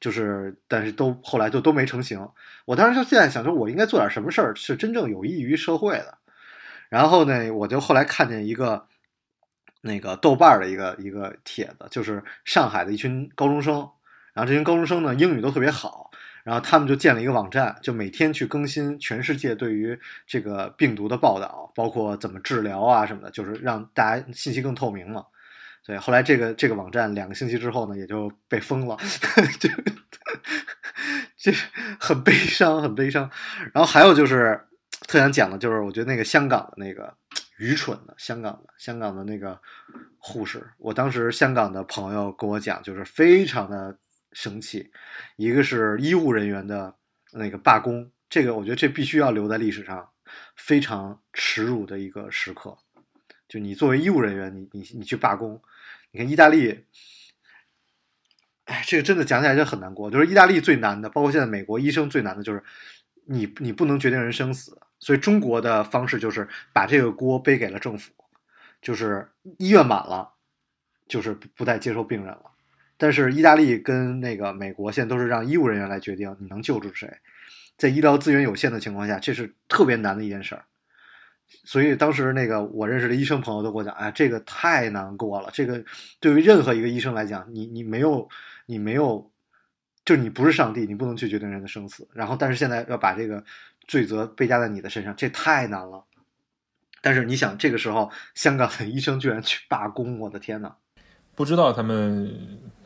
[0.00, 2.28] 就是但是都后来就都没成型。
[2.66, 6.18] 我当时就现在想说，我应该做点什么事儿是真正有益于社会的。
[6.90, 8.86] 然后呢，我就后来看见一个
[9.80, 13.76] 那个豆瓣的一个一个帖子，就是上海的一群高中生，
[14.34, 16.10] 然后这群高中生呢英语都特别好。
[16.42, 25.26] 然后他们就建了一个网站，就每天去更新全世界对于这个病毒的报道，包括怎么治疗啊什么的，就是让大家信息更透明嘛。
[25.82, 28.96] 所以后来这个这个网站两个星期之后呢，也就被封了，
[29.60, 29.68] 就
[31.36, 31.52] 这
[31.98, 33.30] 很悲伤，很悲伤。
[33.74, 34.58] 然后还有就是
[35.08, 37.14] 特想讲的，就是我觉得那个香港的那个
[37.58, 39.60] 愚蠢的香港的香港的那个
[40.18, 43.98] 护士，我当时香港的朋友跟我讲，就是非常的。
[44.32, 44.92] 生气，
[45.34, 46.94] 一个是医务人员的
[47.32, 50.08] 那个罢工，这个我觉得这必须要留在历史上
[50.54, 52.78] 非常耻辱的一个时刻。
[53.48, 55.60] 就你作为医务人员，你你你去罢工，
[56.12, 56.84] 你看意大利，
[58.66, 60.08] 哎，这个真的讲起来就很难过。
[60.08, 62.62] 就是意大利最难的，包括现在美国医生最难的就是
[63.26, 68.12] 你你不能决定人生死，所以中国的方式就是把这个锅背给了政府，
[68.82, 69.28] 就是
[69.58, 70.32] 医院满了，
[71.08, 72.42] 就是不再接受病人了。
[72.96, 77.10] 但是意大利跟那个美国现在都是让医务人员来决定你能救助谁，
[77.78, 80.64] 在医疗资源有限的情况下，这是特别难的一件事儿。
[81.64, 85.50] 所以当时那个我认识的医生朋友都跟我讲，哎，这个太难过了。
[85.52, 85.82] 这个
[86.20, 88.28] 对于任何一个医生来讲，你你没有
[88.66, 89.32] 你没有，
[90.10, 92.08] 就你不是上帝，你不能去决定人的生死。
[92.12, 93.44] 然后，但是现在要把这个
[93.86, 96.04] 罪责背加在你的身上，这太难了。
[97.00, 100.72] 但是你想，这个时候香港的 医生居然去罢工，我的天呐！
[101.36, 102.28] 不知道他们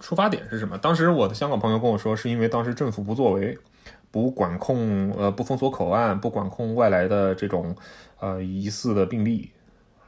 [0.01, 0.77] 出发点是什么。
[0.77, 3.59] 当时我的香港朋友跟我说，是因为当时政府不作为，
[4.11, 7.75] 不管控，呃，不封锁口岸，不管控外来的这种
[8.21, 9.51] 呃疑似的病例，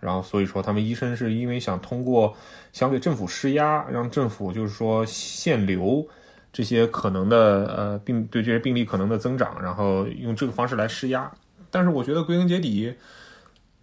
[0.00, 2.36] 然后所以说他们医生是因为想通过
[2.74, 6.06] 想给政府施压，让政府就是说限流
[6.56, 11.30] 这些可能的呃病对这些病例可能的增长，然后用这个方式来施压。
[11.70, 12.96] 但是我觉得归根结底，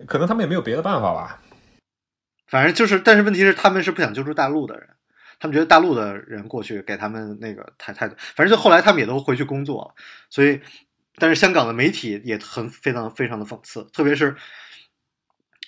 [0.08, 1.40] 可能他们也没有别的办法吧。
[2.48, 4.90] 反正就是，但是问题是，他们是不想救助大陆的人，
[5.40, 9.94] 他们觉得大陆的人过去给他们那个太太，反正就后来他们也都回去工作了。
[10.32, 10.60] 所以，
[11.18, 14.36] 但是香港的媒体也很非常非常的讽刺，特别是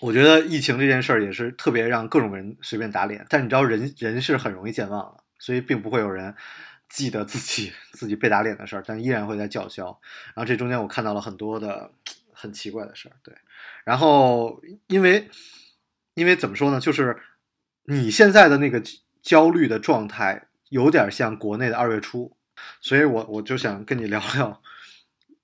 [0.01, 3.23] 我觉得疫情这件事儿也是特别让各种人随便打脸。
[3.29, 6.33] 但你知道，人人是很容易健忘的，所以并不会有人
[6.89, 9.99] 记得自己 自己被打脸的事儿，但依然会在叫嚣。
[10.33, 11.91] 然后这中间我看到了很多的
[12.31, 13.35] 很奇怪的事儿，对，
[13.83, 15.29] 然后因为。
[16.17, 17.21] 因为怎么说呢，就是
[17.83, 18.81] 你现在的那个
[19.21, 22.37] 焦虑的状态，有点像国内的二月初，
[22.79, 24.61] 所以我我就想跟你聊聊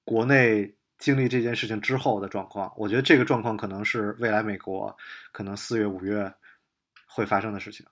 [0.06, 2.72] 国内经历这件事情之后的状况。
[2.78, 4.96] 我觉得这个状况可能是未来美国
[5.34, 6.34] 可能四月五月
[7.06, 7.86] 会发生的事情。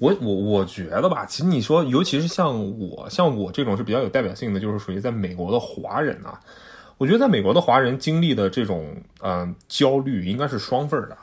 [0.00, 6.40] 我我我觉得吧，其实你说，尤其是像我像我这种是比较有代表性的，就是属于在美国的华人啊。
[6.96, 11.16] 我觉得在美国的华人经历的这种嗯焦虑，应该是双份的。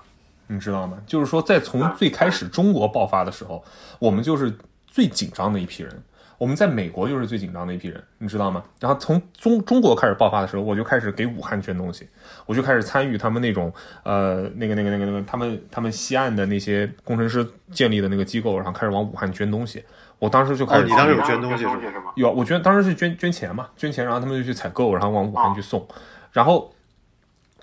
[0.48, 0.98] 你知道吗？
[1.06, 3.62] 就是说，在从最开始中国爆发的时候，
[4.00, 5.92] 我们就是最紧张的一批人。
[6.38, 8.64] 我们在美国就是最紧张的一批人，你知道吗？
[8.80, 12.08] 然后从中中国开始爆发的时候，我就开始给武汉捐东西，
[12.46, 13.74] 我就开始参与他们那种
[14.04, 19.84] 呃那个那个那个那个他们他们西岸的那些工程师建立的那个机构，然后开始往武汉捐东西。
[20.20, 22.12] 我当时就开始，你当时有捐东西是吗？
[22.16, 25.88] 有，我捐当时是捐捐钱嘛，捐钱，然后他们就去采购，然后往武汉去送，
[26.32, 26.74] 然后。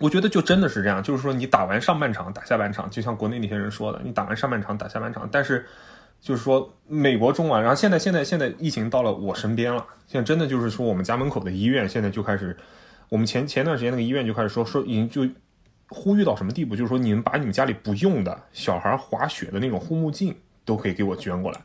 [0.00, 5.28] 我觉得就真的是这样，就是说你打完上半场打下半场，就像国内那些人说的，你打完上半场打下半场。
[5.30, 5.64] 但是，
[6.24, 12.56] 就是说美国中啊，然后现在现在现在疫情到了我身边了，现在真的就是说我们家门口的医院现在就开始，
[13.10, 15.28] 我们前前段时间那个医院就开始说说已经就
[15.90, 20.34] 呼吁到什么地步，就是说你们把你们家里不用的小孩滑雪的那种护目镜
[20.64, 21.60] 都可以给我捐过来。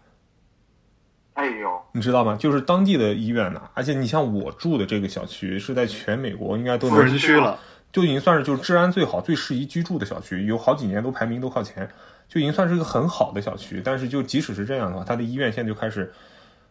[1.36, 2.36] 哎呦，你知道吗？
[2.36, 7.58] 就是当地的医院呢，而且你像我住的这个小区是在全美国应该都能人区了。
[7.94, 11.90] 就已经算是就是治安最好、最适宜居住的小区，有好几年都排名都靠前，
[12.30, 13.82] 就已经算是一个很好的小区。
[13.84, 16.14] 但是就即使是这样的话，他的医院现在就开始，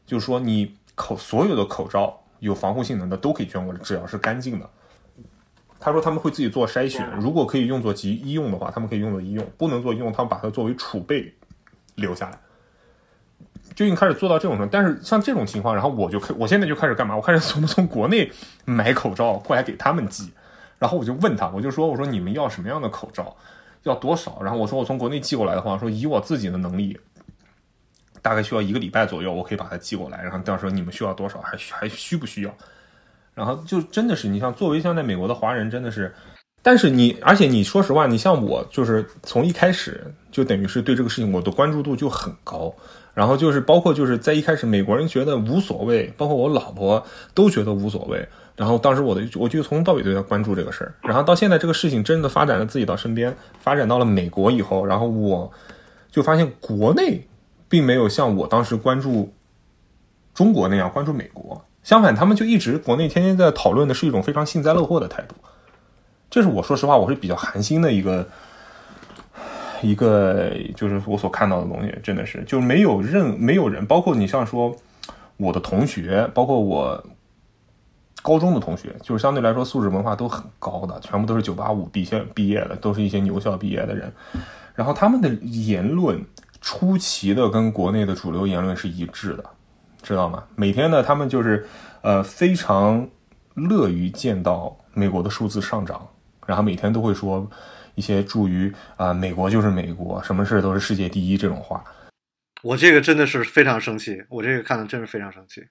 [0.07, 4.71] 就是说你口所有的口罩有防护性能的都可以捐过来，只要是干净的。
[5.81, 11.33] 他说他们会自己做筛选，如果可以用作急医用的话，他们可以用作医用；不能做医用，他们把它作为储备
[11.94, 12.38] 留下来。
[13.77, 14.71] 就已经开始做到这种程度。
[14.73, 17.14] 但是像这种情况，然后我就开，我现在就开始干嘛？
[17.14, 18.29] 我开始从从国内
[18.64, 20.33] 买口罩过来给他们寄，
[20.81, 23.37] 然后我就问他，我就说，我说你们要什么样的口罩，
[23.85, 24.41] 要多少？
[24.43, 26.99] 然后我说我从国内寄过来的话，说以我自己的能力，
[28.21, 30.23] 大概需要一个礼拜左右，我可以把它寄过来。
[30.23, 32.55] 然后到时候你们需要多少，还还需不需要？
[33.35, 36.14] 然后就真的是，你像作为像在美国的华人，真的是。
[36.61, 42.75] 但是你，而且你说实话，你像我，就是从一开始就等于是对这个事情我的关注度就很高，
[43.14, 55.49] 然后就是包括就是在一开始美国人觉得无所谓，包括我老婆都觉得无所谓，然后当时我的我就从头到尾都在关注这个事儿，然后到现在这个事情真的发展了自己到身边，发展到了美国以后，然后我
[56.11, 57.25] 就发现国内
[57.68, 59.33] 并没有像我当时关注
[60.35, 65.37] 中国那样关注美国，相反他们就一直国内天天在讨论的是一种非常幸灾乐祸的态度。
[66.29, 68.29] 这是我说实话，我是比较寒心的一个
[69.83, 74.75] 一个，就是我所看到的东西，真的是就没有任没有人，包括你像说
[75.37, 77.03] 我的同学，包括我
[78.23, 84.13] 高中的同学，就是相对来说素质文化都很高的，全部都是九八五毕业毕业的，都是一些牛校毕业的人，
[84.75, 86.25] 然后他们的言论
[86.61, 89.45] 出奇的跟国内的主流言论是一致的，
[90.03, 90.45] 知道吗？
[90.57, 91.67] 每天呢，他们就是
[92.03, 93.09] 呃非常
[93.55, 96.07] 乐于见到美国的数字上涨。
[96.47, 97.47] 然后每天都会说
[97.95, 101.85] 一些助于啊，美国就是美国，什么事都是世界第一这种话。
[102.63, 105.63] 我这个真的是非常生气，我这个看的真是非常生气。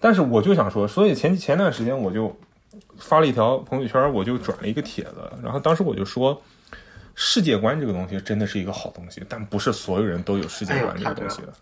[0.00, 2.34] 但是我就想说，所以前前段时间我就
[2.98, 6.40] 发了一条朋友圈，我就转了一个帖子，然后当时我就说，
[7.14, 11.52] 世界观这个东西真的是一个好东西，但不是所有人都有世界观这个东西的，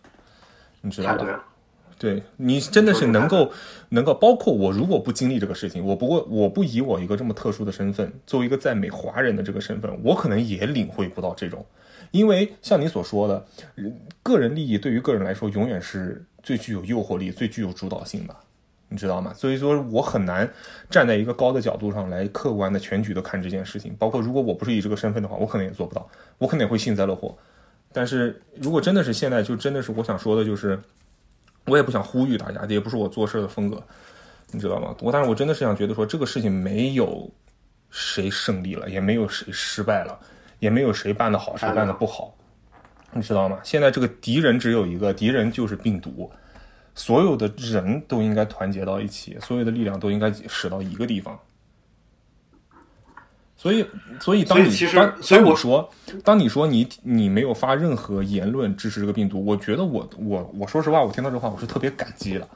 [0.81, 1.45] 你知道吧？
[1.99, 3.51] 对你真的是能够
[3.89, 11.67] 能够，包括我如果不经历这个事情，我不过我不以我一个这么特殊的身份，作为一个在美华人的这个身份，我可能也领会不到这种，
[12.11, 13.47] 因为像你所说的，
[14.23, 18.37] 个人利益对于个人来说，永远是最具有诱惑力、最具有主导性的，
[18.89, 19.33] 你知道吗？
[19.35, 20.51] 所以说我很难
[20.91, 27.37] 站在一个高的角度上来客观的全局的看这件事情，包括如果我不是以这个身份的话，我可能也做不到，我可能也会幸灾乐祸。
[27.93, 30.79] 但是如果真的是现在，就真的是我想说的就是。
[31.67, 33.83] 我也不想呼吁大家，这也不是我做事的风格，
[34.53, 34.97] 你知道吗？
[35.03, 37.31] 我但是我真的是想觉得说，这个事情没有
[37.91, 40.19] 谁胜利了，也没有谁失败了，
[40.59, 42.35] 也没有谁办的好，谁办的不好，
[43.13, 43.59] 你知道吗？
[43.63, 46.31] 现在这个敌人只有一个，敌人就是病毒，
[46.95, 51.39] 所有的人都应该团结到一起，所有的力量都应该使到一个地方。
[53.57, 53.85] 所以，
[54.21, 55.91] 所以当你当所以我说，
[56.23, 62.49] 当你说你你没有发任何言论支持这个病毒，我觉得我我我说实话，我听到这话我是特别感激的，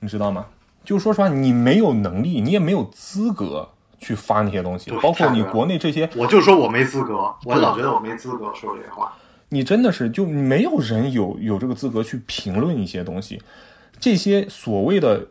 [0.00, 0.46] 你知道吗？
[0.84, 3.68] 就说实话，你没有能力，你也没有资格
[4.02, 9.14] 去发那些东西，包括你国内这些，我就说我没资格，我老觉得我没资格说这些话。
[9.48, 13.40] 你真的是就没有人有有这个资格去评论一些东西，
[14.00, 15.28] 这些所谓的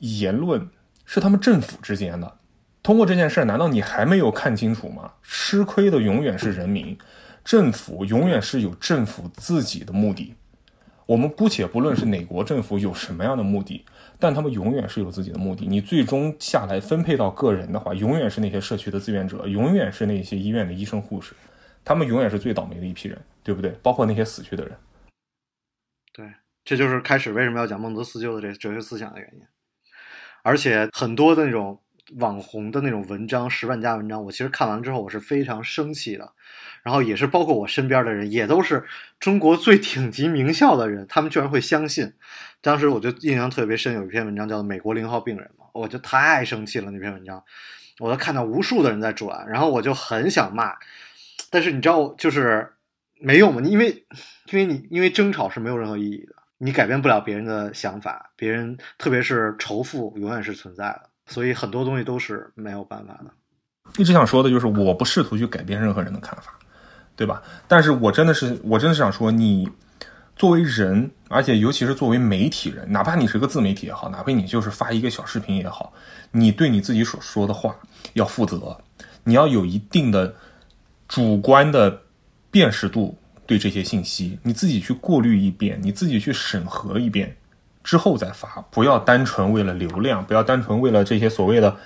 [0.00, 0.68] 言论
[1.04, 2.36] 是他们政府之间的。
[2.82, 5.12] 通过这件事儿，难道你还没有看清楚吗？
[5.22, 6.96] 吃亏的永远是人民，
[7.44, 10.34] 政府永远是有政府自己的目的。
[11.06, 13.84] 我们姑且不论是哪国政府有什么样的目的，
[14.20, 15.66] 但他们永远是有自己的目的。
[15.66, 21.34] 你最终下来分配到个人的话，永远是那些社区的志愿者，永远是那些医院的医生护士，
[21.84, 23.70] 他们永远是最倒霉的一批人，对不对？
[23.82, 24.76] 包括那些死去的人。
[26.12, 26.30] 对，
[26.64, 29.40] 这就是开始为什么要讲孟德斯鸠的这哲学思想的原因。
[30.42, 31.80] 而且很多的那种。
[32.18, 36.32] 网红的那种文章，十万加文章，我其实看完之后我是非常生气的。
[36.82, 38.84] 然后也是包括我身边的人，也都是
[39.18, 42.12] 中国最顶级名校的人，他们居然会相信。
[42.60, 46.90] 当时我就印象特别深，有一篇文章叫《美国零号病人》嘛，我就太生气了。
[46.90, 47.42] 那篇文章，
[47.98, 50.74] 我都看到无数的人在转，然后我就很想骂，
[51.50, 52.72] 但是你知道，就是
[53.18, 54.04] 没用嘛，因为
[54.52, 61.08] 因为你因为争吵是没有任何意义的，你改变不了别人的想法，别人特别是仇富永远是存在的。
[61.26, 63.30] 所以很多东西都是没有办法的。
[63.98, 66.52] 一直想说的就是，我不试图去改变任何人的看法，
[67.20, 67.42] 对吧？
[67.68, 69.68] 但是我真的是，我真的是想说，你
[70.36, 75.92] 作为人，而且尤其是作为媒体人，哪怕你是个自媒体也好，哪怕你就是发一个小视频也好，
[76.30, 77.76] 你对你自己所说的话
[78.14, 78.74] 要负责，
[79.22, 80.34] 你要有一定的
[81.08, 82.00] 主观的
[82.50, 87.36] 辨识度，对这些信息，你自己去过滤一遍，你自己去审核一遍。
[87.84, 91.76] 之后再发，不要单纯为了流量，不要单纯为了这些所谓的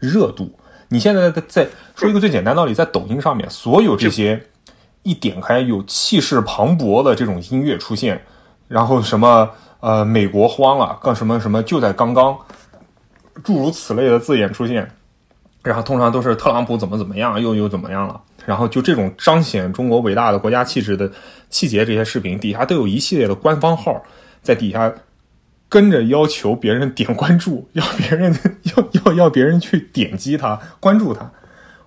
[0.00, 0.52] 热度。
[0.88, 4.44] 你现在在在说一个最简单道理，在抖音上面，所有这些
[5.02, 8.22] 一点开有气势磅礴的这种音乐出现，
[8.68, 12.36] 然后什么呃美国慌了，更什么什么就在刚刚，
[13.42, 14.90] 诸如此类的字眼出现，
[15.62, 21.10] 然后通常都是特朗普怎么怎么样，又又怎么样了，然后就这种彰显中国伟大的国家气质的
[21.48, 24.02] 气节这些视频底下都有一系列的官方号。
[24.42, 24.90] 在底下
[25.68, 28.34] 跟着要求别人点关注，要别人
[28.74, 31.30] 要要要别人去点击他关注他。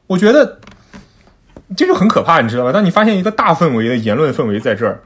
[0.05, 0.59] 我觉得
[1.75, 2.71] 这就很可怕，你知道吧？
[2.71, 5.01] 当你发现一个大氛围的言论氛围在这儿，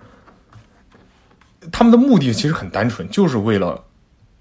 [1.72, 3.84] 他们的目的其实很单纯，就是为了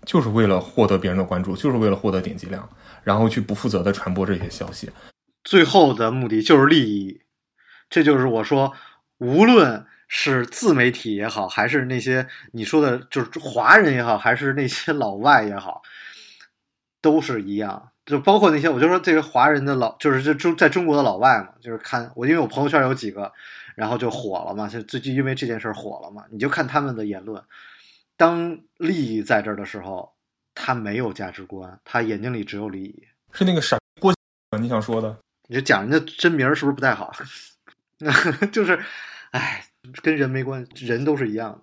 [0.04, 2.68] 就是为了获得别人的关注，就是为了获得点击量，
[3.02, 4.90] 然后去不负责的传播这些消息。
[5.44, 7.20] 最后的目的就是利益，
[7.88, 8.72] 这就是我说，
[9.18, 15.82] 无论是自媒体也好，还是那些你说的，就是华人也好，还是那些老外也好，
[17.00, 17.90] 都是一样。
[18.06, 23.32] 就包括那些，我就说这个华人的老，就是这中在中国的老外嘛，就是看我，因为我朋友圈有几个，
[23.74, 27.42] 然后就火了嘛，就最近因为这件事火了嘛，你就看他们的言论，
[28.16, 30.14] 当利益在这儿的时候，
[30.54, 33.04] 他没有价值观，他眼睛里只有利益。
[33.32, 34.14] 是那个傻郭，
[34.58, 35.18] 你想说的？
[35.48, 37.12] 你就讲人家真名儿是不是不太好？
[38.52, 38.78] 就是，
[39.32, 39.64] 哎，
[40.02, 41.60] 跟人没关系，人都是一样的。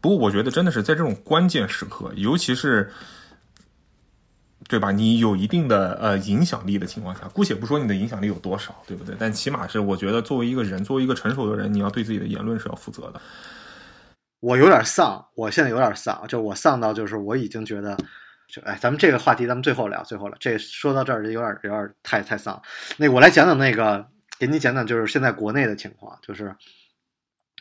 [0.00, 2.92] 不过我觉得真的是在这种关键时刻，尤其是
[4.68, 4.90] 对吧？
[4.90, 9.14] 你有一定的呃影响力的情况下，姑且不说你的影响力有多少，对不对？
[9.18, 13.20] 但起码是我觉得作为一个人，作为一个成熟的人，你要对自己的言论是要负责的。
[14.40, 17.96] 我有点丧，我现在有点丧，就我丧到就是我已经觉得，
[18.48, 20.36] 就哎，咱们这个话题咱们最后聊，最后聊。
[20.40, 22.60] 这说到这儿就有点有点太太丧。
[22.96, 24.04] 那我来讲讲那个，
[24.38, 26.54] 给你讲讲就是现在国内的情况，就是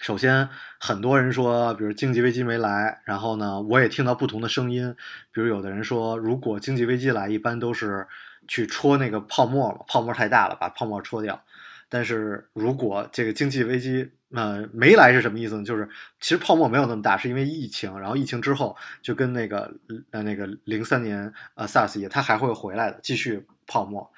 [0.01, 0.47] 首先
[0.79, 4.95] 很多人说，比如经济危机没来，然后呢，我也听到不同的声音，
[5.31, 8.05] 比如有的人说，如果经济危机来，一般都是
[8.47, 11.41] 去戳那个泡沫嘛，泡沫太大了，把泡沫戳掉。
[11.87, 15.63] 但是如果这个经济危机呃没来是什么意思呢？
[15.63, 15.87] 就是
[16.19, 19.73] 其实泡沫没有那么大，是因为疫情，然后疫情之后就跟那个
[20.11, 24.11] 呃那个零三年呃 SARS 也，它还会回来的，继续泡沫，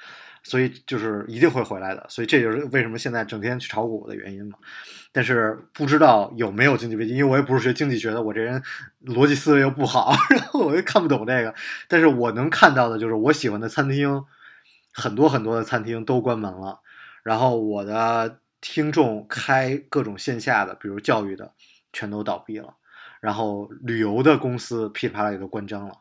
[0.48, 4.58] 所以就是一定会回来的，所以这就是为什么现在整天去炒股的原因嘛。
[5.12, 8.64] 但是不知道有没有经济危机，因为我也不是学经济学的，我这人
[9.06, 11.54] 逻辑思维又不好， 然后我又看不懂这个。
[11.90, 14.24] 但是我能看到的就是我喜欢的餐厅，
[14.94, 16.80] 很多很多的餐厅都关门了。
[17.24, 21.52] 然后我的听众开各种线下的，比如教育的，
[21.92, 22.76] 全都倒闭了。
[23.20, 25.96] 然后旅游的公司噼里啪啦也都关张了，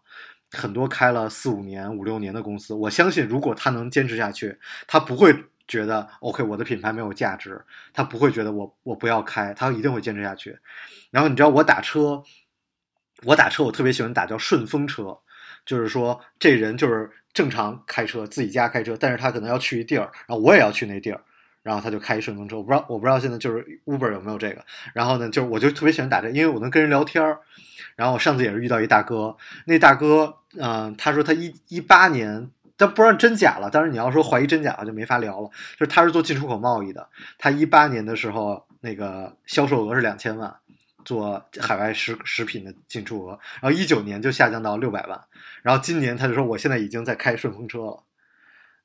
[0.57, 5.33] 很多开了四五年、五六年的公司，我相信如果他能坚持下去，他不会
[5.69, 10.59] 觉得 OK 我的品牌没有价值，他不会觉得我我不要开，他一定会坚持下去。
[11.11, 12.23] 然后你知道我打车，
[13.25, 15.19] 我打车我特别喜欢打叫顺风车，
[15.65, 17.11] 就是说这人就是。
[17.37, 21.21] 正常开车，自己家开车，但是他可能要去一地儿，然后我也要去那地儿，
[21.67, 22.57] 然后他就开一顺风车。
[22.57, 24.65] 我不知道，我不知道现在就是 Uber 有没有这个。
[24.95, 27.41] 然后呢，就是我就特别喜欢打这，因为我能跟人聊天儿。
[27.97, 33.69] 然后我上次也是遇到一大哥，那大哥，嗯、他说他一一八年，但不知道真假了。
[33.69, 35.49] 当然你要说怀疑真假了，就没法聊了。
[35.77, 40.55] 就是他是做进出口贸易的，他一八年的时候那个销售额是两千万。
[41.05, 45.21] 做海外食食品的进出额，然后一九年就下降到六百万，
[45.63, 48.03] 然后今年他就说我现在已经在开顺风车了，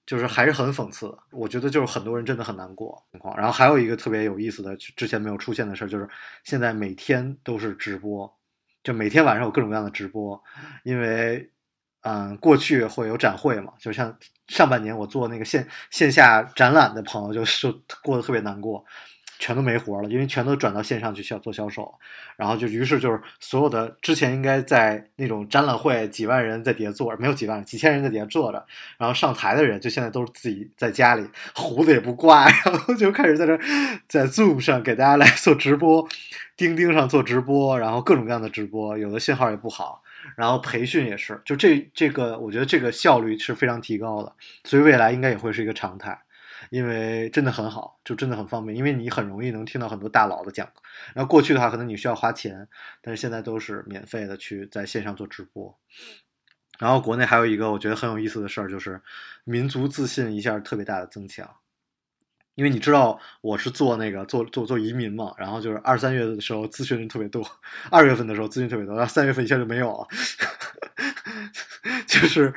[0.05, 1.17] 就是还是很讽刺。
[1.31, 3.35] 我觉得就是很多人真的很难过情况。
[3.37, 6.07] 然后还有一个特别有意思的，之前没有出现的事儿，就是
[6.43, 8.31] 现在每天都是直播，
[8.83, 10.41] 就每天晚上有各种各样的直播，
[10.83, 11.49] 因为
[12.01, 18.83] 嗯过去会有展会嘛，就像上半年我做那个线线下展览的朋友就就过得特别难过。
[19.41, 21.91] 全都没活了，因为全都转到线上去销做销售，
[22.37, 28.63] 然后就于是就是所有的之前应该在那种展览会几万人在底下坐着，没有几万几千人在底下坐着，
[28.99, 33.57] 然后上台的人就现在都是自己在家里胡子也不刮， 然后就开始在这
[34.07, 36.07] 在 Zoom 上给大家来做直播，
[36.55, 40.03] 钉钉上做直播，然后各种各样的直播，有的信号也不好，
[40.35, 44.31] 然后培训也是，就这这个我觉得这个效率是非常提高的，
[44.65, 46.19] 所以未来应该也会是一个常态。
[46.71, 50.65] 因为真的很好，就真的很方便，因为你很容易能听到很多大佬的讲。
[51.13, 52.65] 然后过去的话，可能你需要花钱，
[53.01, 55.77] 但是现在都是免费的，去在线上做直播。
[56.79, 59.01] 然后国内还有一个我觉得很有意思的事儿，就是
[59.43, 61.57] 民族自信一下特别大的增强。
[62.55, 67.45] 因为你知道我是做那个做做做移民嘛，然后就是二三月的时候咨询人特别多，
[67.91, 70.07] 二月份的时候咨询特别多，然后三月份一下就没有了，
[72.07, 72.53] 就是。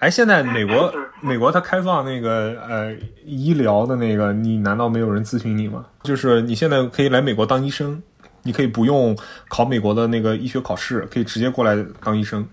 [0.00, 2.92] 哎，现在美国美国它开放那个呃
[3.24, 5.86] 医疗的那个，你难道没有人咨询你吗？
[6.02, 8.02] 就是你现在可以来美国当医生，
[8.42, 9.16] 你可以不用
[9.48, 12.46] 考美国的那个医学考试，可以直接过来当医生。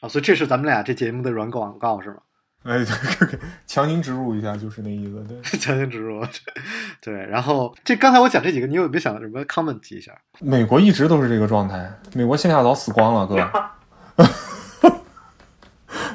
[0.00, 2.16] 啊，所以这是咱们俩这节目的软广告是吗？
[2.64, 2.84] 哎，
[3.66, 6.20] 强行植入一下就是那意思，对， 强行植入，
[7.00, 7.14] 对。
[7.14, 10.12] 然后这刚才我讲这几个，你有没有想什么 comment 一下？
[10.40, 14.26] 美国一直都是这个状态，美国线下早死光了，哥。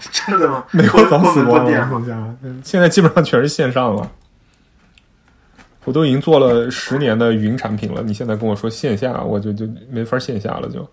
[0.12, 0.66] 真的吗？
[0.72, 4.12] 美国早死光了，线下现在基本上全是线上了。
[5.86, 10.90] 我都已经做了十年的云产品了，你现在跟我说线下，我就就没法线下了，就。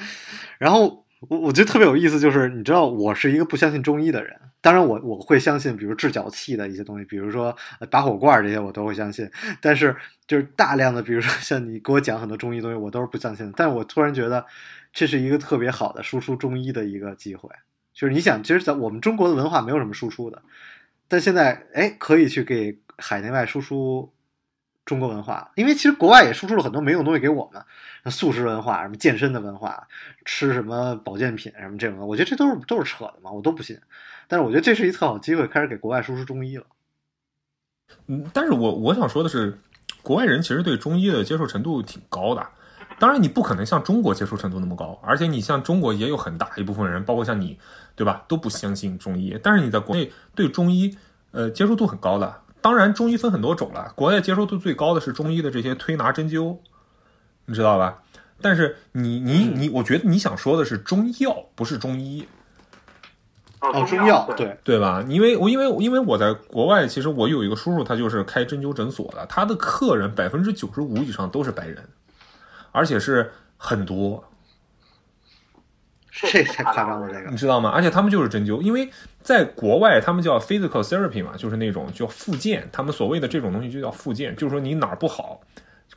[0.58, 9.30] 然后我我觉得特别有意思，就是你知道我是一个不相信中医的人，当然我我会相信，比如治脚气的一些东西，比如说呃拔火罐这些我都会相信，
[9.60, 9.94] 但是
[10.26, 13.52] 就是大量的，比如说像你给我讲很多中医东西，我都是不相信的。
[13.56, 14.44] 但是我突然觉得
[14.92, 17.50] 这是一个特别好的输出中医的一个机会，
[17.92, 20.42] 就是你想，其实在我们中国的文化没有什么输出的，
[21.08, 24.12] 但现在哎可以去给海内外输出。
[24.86, 27.62] 中国文化，因为其实国外也输出了很多没用东西给我们，
[28.10, 29.86] 素食文化、什么健身的文化、
[30.24, 33.78] 吃什么保健品什么这种的，我觉得这都是都是扯的嘛，我都不信。
[34.26, 36.66] 但是我觉得这是一特好机会，开始给国外输出中医了。
[38.06, 39.56] 嗯，但是我我想说的是，
[40.02, 42.44] 国外人其实对中医的接受程度挺高的。
[43.00, 47.58] 当然，你不可能像中国接受程度那么高，而且你像中国也有很大一部分人，包括像你，
[47.96, 49.36] 对吧，都不相信中医。
[49.42, 50.96] 但是你在国内对中医，
[51.32, 52.42] 呃，接受度很高的。
[52.60, 53.90] 当然，中医分很多种了。
[53.96, 56.58] 国外接受度最高的是中医的这些推拿针灸，
[57.46, 58.02] 你知道吧？
[58.42, 62.28] 但是你你你，我觉得你想说的是中药，不是中医。
[63.60, 65.04] 哦，中药对对吧？
[65.08, 71.86] 因为我因为因为我在国外，其实我有一个叔叔，他就是开针灸诊所的，他的客人百分之九十五以上都是白人，
[72.72, 74.24] 而且是很多。
[76.12, 77.70] 这太夸张了，这个你知道吗？
[77.70, 78.90] 而且他们就是针灸，因为
[79.22, 82.68] 在国外他们叫 physical therapy 嘛，就是那种叫复健。
[82.70, 85.40] 他们所谓的这种东西就叫复健，就是说你哪儿不好，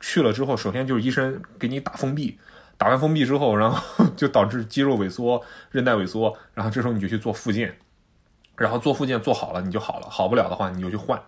[0.00, 2.38] 去了之后，首先就是医生给你打封闭，
[2.78, 7.76] 打完封闭之后，然后就导致肌肉萎缩、韧带萎缩，然后这时候你就去做复健，
[8.56, 11.20] 然后做复健做好了你就好了，好不了的话你就去换，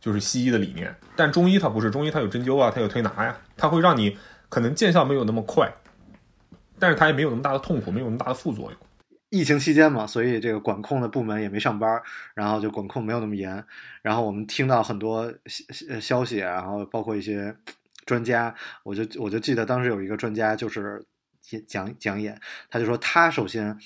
[0.00, 0.92] 就是西医的理念。
[1.14, 4.16] 但中医它不是，中医它有针灸啊，它有推拿呀，它会让你
[4.52, 5.72] 可能见效没有那么快。
[6.78, 8.78] 但是它也没有那么大的痛苦，没有那么大的副作用。
[9.30, 12.02] 疫情期间嘛，所以这个管控的部门也没上班，
[12.34, 13.64] 然后就管控没有那么严。
[14.02, 17.56] 然后我们听到很多消消息，然后包括一些
[18.04, 21.02] 专家，我就我就记得当时有一个专家就是
[21.66, 22.38] 讲讲演，
[22.68, 23.78] 他就说他首先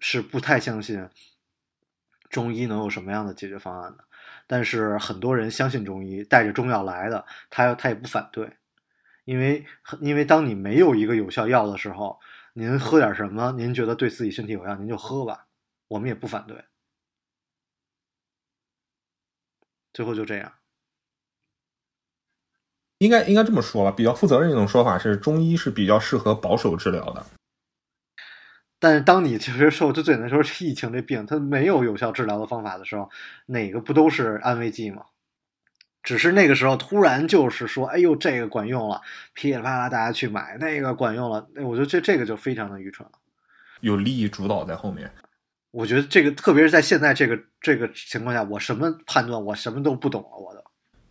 [0.00, 1.08] 是不太相信
[2.28, 4.04] 中医能有什么样的解决方案的，
[4.46, 8.57] 但是很多人相信中医，带着中药来的，他他也不反对。
[9.28, 9.62] 因为，
[10.00, 12.18] 因为当你没有一个有效药的时候，
[12.54, 15.48] 您喝点什么，您觉得对自己身体有效，您就喝吧，
[15.88, 16.64] 我们也不反对。
[19.92, 20.50] 最后就这样，
[23.00, 27.26] 应该应该这么说吧，比较负责任一种说法是，中医是比较适合保守治疗的。
[28.78, 33.10] 但是当你其实受就最难说是疫情这病，它没有有效治疗的方法的时候，
[33.44, 35.04] 哪个不都是安慰剂吗？
[36.02, 39.00] 只是那个时候突然就是说，哎呦，这个管用了，
[39.34, 43.12] 噼里啪啦大家去买，那个管用了，那我觉得这这个就非常的愚蠢了，
[43.80, 45.10] 有利益主导在后面。
[45.70, 50.64] 我觉得这个特别是在现在这个这个情况下，我什么判断我什么都不懂了，我的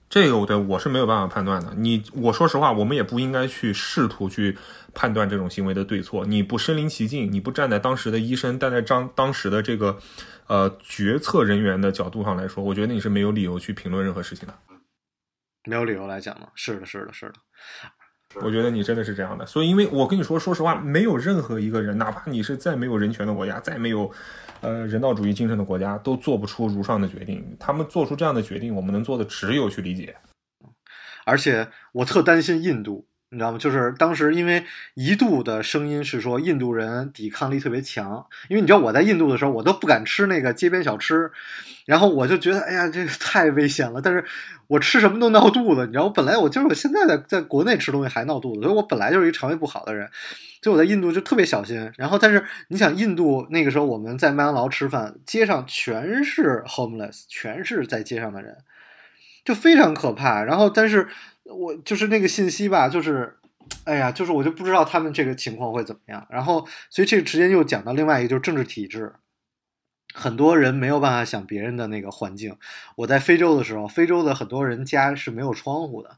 [0.09, 1.73] 这个我对我是没有办法判断的。
[1.75, 4.57] 你我说实话，我们也不应该去试图去
[4.93, 6.25] 判断这种行为的对错。
[6.25, 9.99] 你不身临其境，你不站在当时的医生，站在当当时的这个
[10.47, 14.53] 呃决策人员的角度上来说，我觉得你是没有理由去评论任何事情的。
[15.67, 16.47] 没有理由来讲吗？
[16.55, 17.33] 是的，是的，是的。
[18.41, 24.11] 我觉得你真的是这样的，所以因为我跟你说，说实话，没有任何一个人，哪怕你是再没有人权的国家，再没有
[24.61, 27.55] 呃人道主义精神的国家，都做不出如上的决定。
[27.59, 30.15] 他们做出这样的决定，我们能做的只有去理解。
[31.25, 33.07] 而且我特担心印度。
[33.29, 33.57] 你知道吗？
[33.57, 34.63] 就是当时因为
[34.93, 41.29] 一度的声音是说印度人抵抗力特别强，因为你知道我在印度的时候，我都不敢吃那个街边小吃，
[41.85, 44.01] 然后我就觉得哎呀，这个太危险了。
[44.01, 44.23] 但是
[44.67, 50.09] 我吃什么都闹肚子，你知道，我本来我就是我现在在在国内吃东西还闹肚子，所以我本来就是一肠胃不好的人，
[50.61, 51.91] 就我在印度就特别小心。
[51.97, 58.55] 然后，但是你想，印度那个时候我们在麦当劳吃饭，街上全是 homeless，全是在街上的人，
[59.43, 60.41] 就非常可怕。
[60.43, 61.09] 然后，但是。
[61.49, 63.37] 我就是那个信息吧，就是，
[63.85, 66.25] 哎呀，就是我就不知道他们这个情况会怎么样。
[66.29, 69.13] 然后，所以这个时间又讲到另外一个，就是政治体制。
[70.13, 72.57] 很多人没有办法想别人的那个环境。
[72.95, 76.17] 我在非洲的时候，非洲的很多人家是没有窗户的。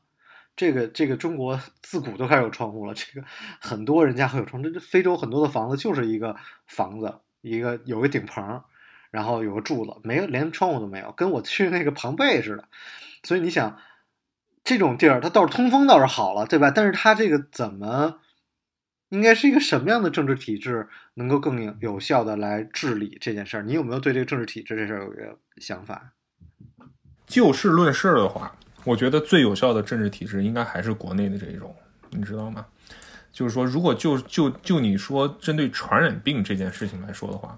[0.55, 2.93] 这个这个中国自古都开始有窗户了。
[2.93, 3.25] 这个
[3.59, 4.61] 很多人家会有窗。
[4.63, 6.35] 这非洲很多的房子就是一个
[6.67, 8.61] 房子，一个有个顶棚，
[9.11, 12.65] 然后有个柱子，没有连窗户都没有，跟我去那个庞贝似的。
[13.23, 13.77] 所以你想。
[14.69, 16.69] 这种地儿，它倒是通风倒是好了，对吧？
[16.69, 18.19] 但是它这个怎么，
[19.09, 23.63] 应该是一个什么样的政治体制，能够更有效的来治理这件事儿？
[23.63, 26.11] 你有没有对这个政治体制这事儿有个想法？
[27.25, 31.75] 就事论事的话，我觉得最有效的政治体制应该还是国内的这一种，
[32.11, 32.63] 你知道吗？
[33.31, 37.57] 就是说，如果就就就你说针对传染病这件事情来说的话。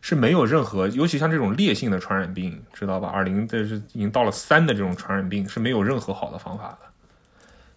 [0.00, 3.08] 是没有任何，尤其像这种烈性的传染病，知道吧？
[3.08, 6.86] 二零这是已经到了三的这种传染病，是没有任何好的方法的。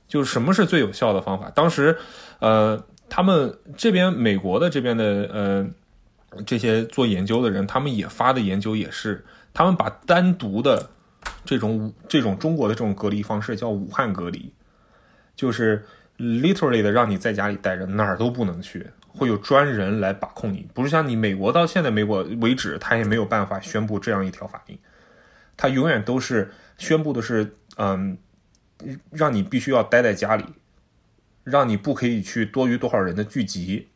[0.07, 1.51] 就什么是最有效的方法？
[1.51, 1.97] 当时，
[2.39, 5.67] 呃，他们这边美国的这边的呃
[6.45, 10.89] 这些做研究的人，他们也发的研究也是，他们把单独的
[11.45, 14.51] 这种这种中国的这种隔离方式叫武汉隔离，
[15.35, 15.85] 就是
[16.17, 18.87] literally 的让你在家里待着，哪儿都不能去，
[19.19, 24.79] 会有专人来把控你，不是像你美国到现在美国为止，他也没有办法宣布这样一条法令，
[25.57, 28.17] 他永远都是宣布的是嗯，
[29.11, 30.45] 让你必须要待在家里。
[31.45, 33.87] 让你不可以去多于多少人的聚集，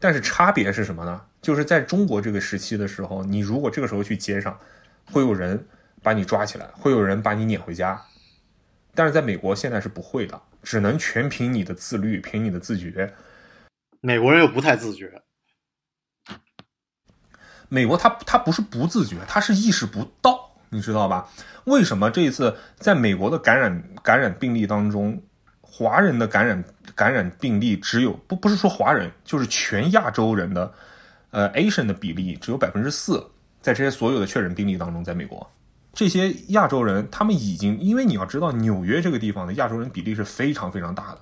[0.00, 1.22] 但是差别是什么呢？
[1.40, 4.58] 就是在中国这个时期的时候，你如果这个时候去街上，
[5.04, 5.64] 会有人
[6.02, 8.02] 把你抓起来，会有人把你撵回家。
[8.96, 13.14] 但是在美国现在是不会的，只能全凭你的自律，凭你的自觉。
[14.00, 15.22] 美国人又不太自觉。
[17.68, 21.28] 美国他他不是不自觉，他是意识不到，你知道吧？
[21.64, 25.22] 为什么这一次在美国的感染感染病例当中？
[25.60, 26.64] 华人的感染
[26.96, 30.72] 感染病例只有不不是说华人，就是全亚洲人的，
[31.30, 33.24] 呃，Asian 的比例只有百分之四，
[33.60, 35.48] 在这些所有的确诊病例当中，在美国，
[35.92, 41.20] 这些亚洲人他们已经，因为你要知道纽约这个地方的亚洲人比例是非常非常大的，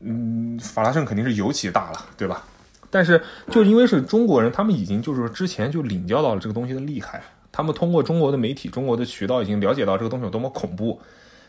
[0.00, 2.44] 嗯，法拉盛肯定是尤其大了，对吧？
[2.90, 3.20] 但是
[3.50, 11.00] 就因为是中国人，他们已经就是之前就领教到了这个东西的厉害，他们通过中国的媒体、中国的渠道已经了解到这个东西有多么恐怖，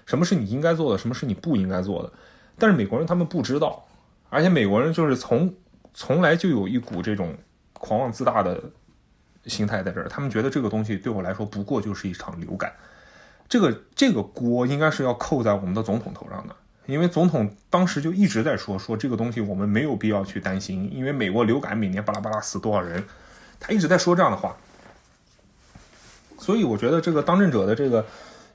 [0.06, 2.12] 什么是你应该做的，什么是你不应该做的。
[2.58, 3.86] 但是美国人他们不知道，
[4.30, 5.54] 而且美国人就是从
[5.94, 7.36] 从来就有一股这种
[7.74, 8.60] 狂妄自大的
[9.46, 12.74] 心态在这儿，他们觉得这个东西对我来说不过就是一场流感，
[13.48, 23.04] 这个这个锅应该是要扣在我们的总统头上的，因为总统当时就一直在说说这个东西我们没有必要去担心，因为美国流感每年巴拉巴拉死多少人，
[23.60, 24.56] 他一直在说这样的话，
[26.38, 28.06] 所以我觉得这个当政者的这个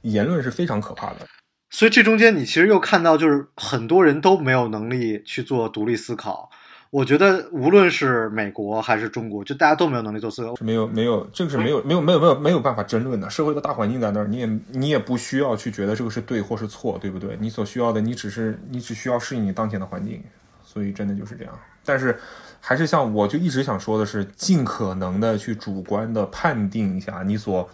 [0.03, 1.27] 言论是非常可怕的。
[1.71, 6.51] 所以这中间你其实又看到，就是很多人都没有能力去做独立思考。
[6.91, 10.57] 我觉得无论是美国还是中国，就大家都没有能力做自由。
[10.61, 13.31] 没有没有，这个是没有没有没有没有没有办法争论的。
[13.31, 17.39] 社会的大环境在那儿，你也你也不需要去觉得这个是对或是错，对不对？
[17.41, 20.23] 你所需要的，你只是你只需要适应你当前的环境。
[20.65, 21.59] 所以真的就是这样。
[21.85, 22.17] 但是
[22.61, 27.69] 还是像我就一直想说的是，尽可能的去主观的判定一下你所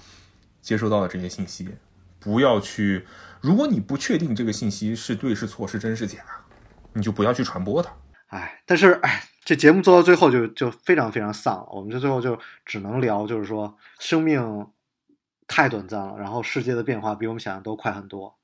[0.63, 1.69] 接收到的这些信息，
[2.21, 3.07] 不要去。
[3.41, 6.19] 如果你不确定这个信息是对是错是真是假，
[6.93, 7.91] 你就不要去传播它。
[8.27, 11.67] 哎，但是哎，这节目做到最后就就非常非常丧了。
[11.71, 14.67] 我们就最后就只能聊，就是说生命
[15.47, 18.35] 太短暂了，然后世界的变化比我们想象都快很多。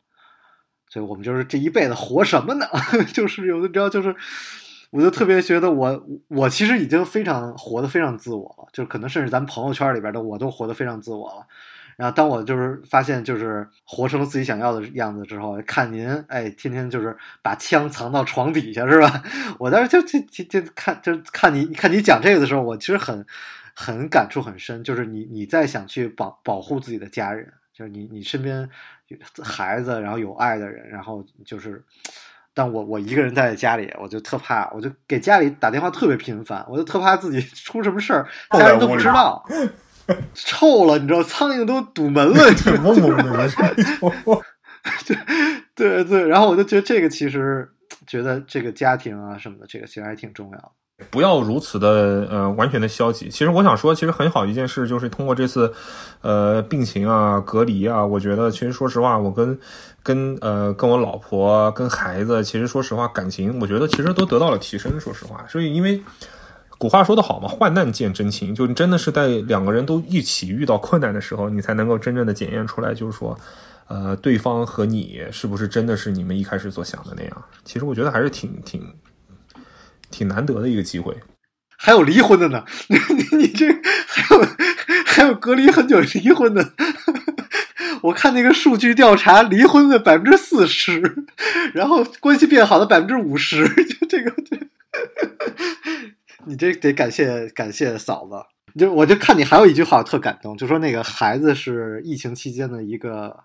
[0.89, 2.67] 所以我们就是这一辈子活什么呢？
[3.13, 4.15] 就是有的知道，就是
[4.91, 11.47] 我就特别觉得我我其实已经非常活得非常自我了，就可能甚至咱朋友圈里边的我都活得非常自我了。
[12.03, 19.23] 然后当我就是发现就是活成了自己想要的样子之后，看您哎天天就是把枪藏到床底下是吧？
[19.57, 23.25] 我当时就就就就看就看你看你讲这个的时候，我其实很
[23.73, 28.69] 很感触很深，就是你你在想去保保护自己的家人，就是你你身边
[29.41, 31.81] 孩子，然后有爱的人，然后就是，
[32.53, 39.47] 但我我一个人待在家里，我就特怕，我就给家里打电话特别频繁，我就特怕自己出什么事儿，家人都不知道。
[40.35, 42.35] 臭了，你知道，苍蝇都堵门了，
[42.85, 43.49] 嗡嗡的，
[45.07, 45.17] 对
[45.75, 47.69] 对对，然后我就觉得这个其实
[48.07, 50.71] 觉得这个家庭啊什么的，这个其实还挺重要的。
[51.11, 53.29] 不要如此的呃完全的消极。
[53.29, 55.73] 其实我想说，其实很好一件事就是通过这次
[56.21, 59.59] 呃病情啊隔离啊，我觉得其实说实话，我跟
[60.03, 64.99] 跟呃跟我老婆跟孩子，其实说实话感情，我觉得其实都得到了提升。
[65.01, 66.03] 说实话，所以因为。
[66.83, 73.39] 古话说得好嘛，患难见真情，就你真的是在两个人都一起遇到困难的时候，你才能够真正的检验出来，就是说，
[73.87, 77.45] 呃，对方和你是不是真的是你们一开始所想的那样？
[77.65, 78.85] 其实我觉得还是挺挺
[80.11, 81.17] 挺难得的一个机会。
[81.79, 82.99] 还有离婚的呢，你
[83.39, 83.73] 你这
[84.09, 84.49] 还有
[85.07, 86.73] 还有隔离很久离婚的，
[88.03, 91.25] 我看那个数据调查，离婚的百分之四十，
[91.75, 94.59] 然后关系变好的百分之五十，就 这个这。
[96.47, 103.37] 你这得感谢感谢嫂子，就我就看你还有一句话特感动，就说那个孩子是疫情期间的一个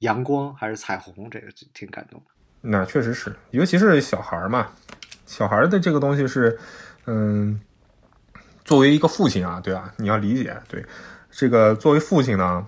[0.00, 2.22] 阳光还是彩虹，这个挺感动。
[2.60, 4.68] 那确实是，尤其是小孩嘛，
[5.24, 6.58] 小孩的这个东西是，
[7.06, 7.60] 嗯，
[8.64, 9.92] 作为一个父亲啊，对吧？
[9.96, 10.84] 你要理解，对
[11.30, 12.66] 这个作为父亲呢，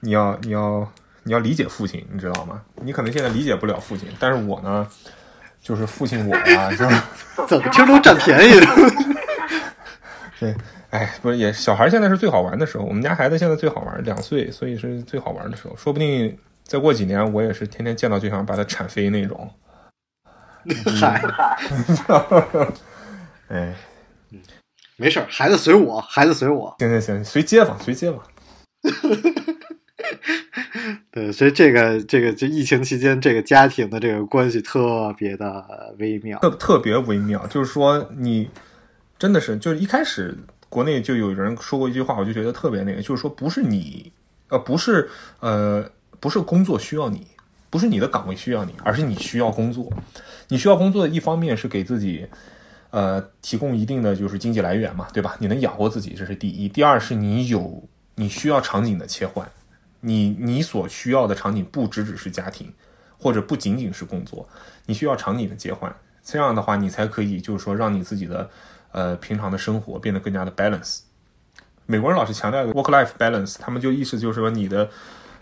[0.00, 0.92] 你要你要
[1.24, 2.62] 你要理解父亲，你知道吗？
[2.82, 4.86] 你可能现在理解不了父亲，但是我呢，
[5.60, 6.78] 就是父亲我呀，就
[7.46, 8.60] 怎么听都占便宜。
[10.40, 10.56] 对，
[10.88, 12.84] 哎，不是也小孩现在是最好玩的时候。
[12.84, 15.76] 我们家孩子现在最好玩，两岁，所以是最好玩的时候。
[15.76, 16.34] 说不定
[16.64, 19.50] 再过几年，我也是天天见到就想把他铲飞那种。
[20.98, 21.22] 嗨，
[23.48, 23.74] 哎，
[24.96, 26.74] 没事儿，孩子随我，孩子随我。
[26.78, 28.22] 行行行，随街坊，随街坊。
[31.10, 36.38] 对，所以这个这个这疫情期间，这个家庭的这个关系特别的微妙。
[36.38, 38.48] 特特别微妙，就是说你
[39.20, 40.34] 真的是，就是一开始
[40.70, 44.10] 国内就有人说过一句话，我就觉得特别那个，就是说不是你，
[44.48, 45.10] 呃，不是
[45.40, 45.86] 呃，
[46.18, 47.26] 不是工作需要你，
[47.68, 49.92] 不是你的岗位需要你，而是你需要工作。
[50.48, 52.26] 你需要工作的一方面是给自己，
[52.88, 55.36] 呃，提供一定的就是经济来源嘛，对吧？
[55.38, 56.66] 你能养活自己，这是第一。
[56.66, 59.46] 第二是你有你需要场景的切换，
[60.00, 62.72] 你你所需要的场景不只只是家庭，
[63.18, 64.48] 或者不仅仅是工作，
[64.86, 65.94] 你需要场景的切换。
[66.22, 68.48] 这样的话，你才可以就是说让你自己的
[68.92, 71.00] 呃平常的生活变得更加的 balance。
[71.86, 74.88] 美国人老是强调 work-life balance，他们就意思就是说你的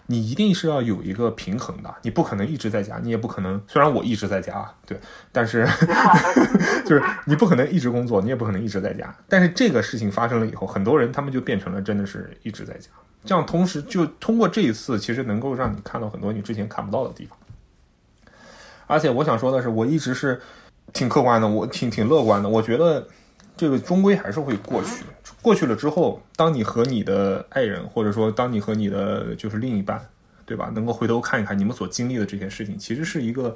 [0.06, 4.98] 你一定是要有一个平衡的，你不可能一直在家，你也不可能虽然我一直在家，对，
[5.30, 5.68] 但是
[6.86, 9.14] 就是你不可能一直工作，你也不可能一直在家。
[9.28, 12.88] 但是这个事情发生了以后，很多人他们就变成了真的是一直在家。
[13.24, 17.36] 这样同时就通过这一次，其实能够让你看到很多你之前看不到的地方。
[18.86, 20.40] 而且我想说的是，我一直是
[20.94, 22.48] 挺客观的，我挺挺乐观的。
[22.48, 23.06] 我觉得
[23.58, 25.04] 这个终归还是会过去。
[25.42, 30.00] 过去了之后，当你和你的爱人，或者说当你和你的就是另一半，
[30.46, 33.54] 对吧，能够回头看一看你们所经历的这些事情，其实是一个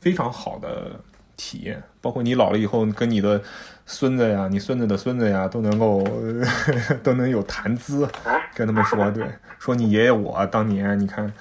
[0.00, 0.92] 非常好的
[1.36, 1.82] 体验。
[2.00, 3.40] 包括你老了以后，跟你的
[3.86, 6.06] 孙子呀、你孙子的孙子呀，都能够
[7.02, 8.08] 都能有谈资，
[8.54, 9.26] 跟他们说，对，
[9.58, 11.32] 说你爷爷我当年，你看。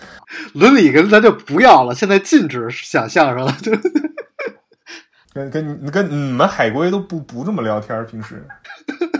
[0.53, 3.51] 伦理跟咱就不要了，现在禁止想相声了。
[3.61, 3.71] 就
[5.33, 8.45] 跟跟你跟你们海归都不不这么聊天儿，平时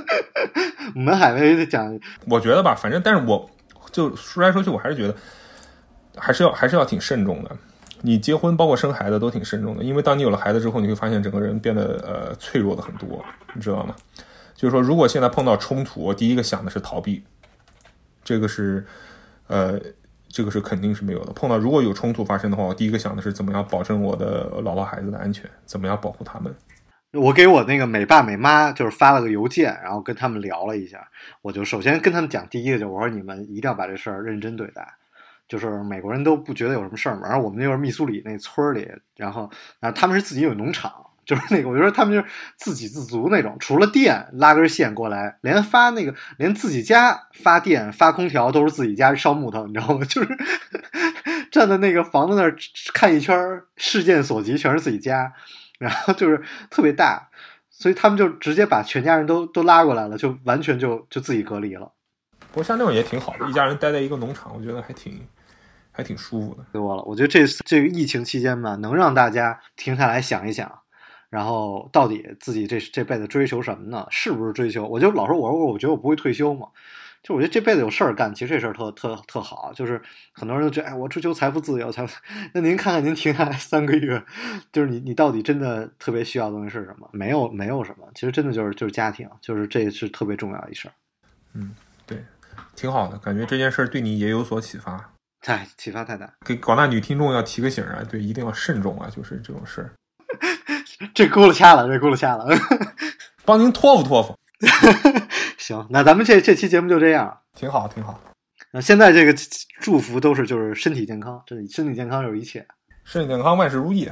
[0.95, 1.99] 我们海威讲，
[2.29, 3.49] 我觉得吧，反正但是我
[3.91, 5.15] 就说来说去，我还是觉得
[6.15, 7.49] 还是要还是要挺慎重的。
[8.01, 13.95] 你结婚包括生孩子都挺慎重的，因为当你有了孩子之后，你会发现整个人变得呃脆弱的很多，你知道吗？
[14.55, 17.23] 就是说，如果现在碰到冲突，我第一个想的是逃避，
[18.23, 18.85] 这个是
[19.47, 19.79] 呃。
[20.33, 21.31] 这个是肯定是没有的。
[21.33, 26.51] 碰到如果有冲突发生的话，我第一个想的是怎么样保证我的老婆孩子的安全，怎么样保护他们。
[27.11, 31.07] 我给我那个美爸美妈就是发了个邮件，然后跟他们聊了一下。
[31.43, 34.91] 我就首先跟他们讲，第一个就是我说你们一定要把这事儿认真对待。
[35.47, 37.27] 就是美国人都不觉得有什么事儿嘛。
[37.27, 39.47] 然后我们那会密苏里那村里，然后
[39.79, 40.91] 然后他们是自己有农场，
[41.25, 50.03] 就是那个我觉得他们就是自给自足那种，除了电拉根线过来，连发那个连自己家发电发空调都是自己家烧木头，你知道吗？
[50.09, 50.27] 就是
[51.51, 52.55] 站在那个房子那儿
[52.93, 55.31] 看一圈儿，视线所及全是自己家，
[55.79, 57.29] 然后就是特别大，
[57.69, 61.91] 所以他们就直接把全家人都都拉过来了，就完全就就自己隔离了。
[62.51, 65.27] 不过像那种也挺好的，一家人待在一个农场，我觉得还挺
[65.91, 66.65] 还挺舒服的。
[66.71, 70.82] 多了，我觉得这这个疫情期间吧，能让大家停下来想一想。
[71.33, 74.05] 然后到底自己这这辈子追求什么呢？
[74.11, 74.85] 是不是追求？
[74.87, 76.67] 我就老说，我说我觉得我不会退休嘛。
[77.23, 79.73] 就我觉得这辈子有事儿干，其实这事儿特特特好。
[79.73, 79.99] 就是
[80.31, 82.15] 很多人都觉得，哎，我追求财富自由，财富。
[82.53, 84.23] 那您看看，您停下来 三个月，
[84.71, 87.09] 就是你你到底真的特别需要的东西是什么？
[87.11, 88.07] 没有，没有什么。
[88.13, 90.93] 其实真的就是就是家庭，就是这是特别重要的一事儿。
[91.55, 91.73] 嗯，
[92.05, 92.23] 对，
[92.75, 95.09] 挺好的，感觉这件事儿对你也有所启发。
[95.41, 99.91] 太启发太大，给广大女听众要提个醒啊，对，一定要慎重啊，就是这种事儿。
[101.13, 102.45] 这轱辘掐了，这轱辘掐了，
[103.45, 104.37] 帮您托付托付。
[105.57, 108.19] 行，那咱们这这期节目就这样，挺好，挺好。
[108.71, 109.33] 那现在这个
[109.81, 112.65] 祝福都是就是身体健康，这身体健康就是一切，
[113.03, 114.09] 身体健康万事如意。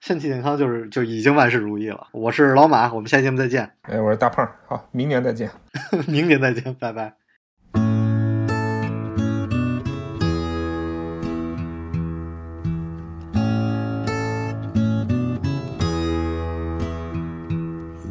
[0.00, 2.08] 身体健康就是就已经万事如意了。
[2.12, 3.68] 我是老马，我们下期节目再见。
[3.82, 5.50] 哎，我是大胖，好，明年再见。
[6.06, 7.12] 明年再见，拜拜。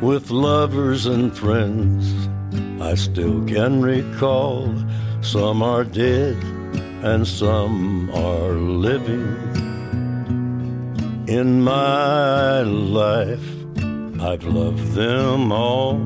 [0.00, 2.28] with lovers and friends.
[2.80, 4.74] I still can recall
[5.22, 6.36] some are dead
[7.02, 9.26] and some are living.
[11.26, 13.48] In my life,
[14.20, 15.98] I've loved them all.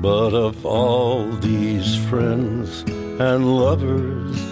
[0.00, 2.82] But of all these friends
[3.20, 4.51] and lovers,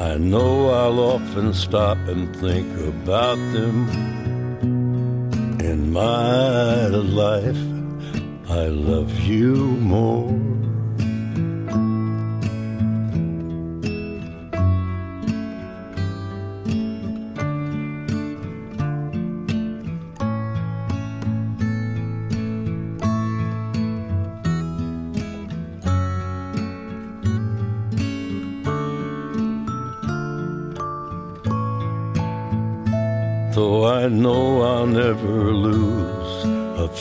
[0.00, 3.88] I know I'll often stop and think about them.
[5.60, 7.62] In my life,
[8.48, 10.61] I love you more.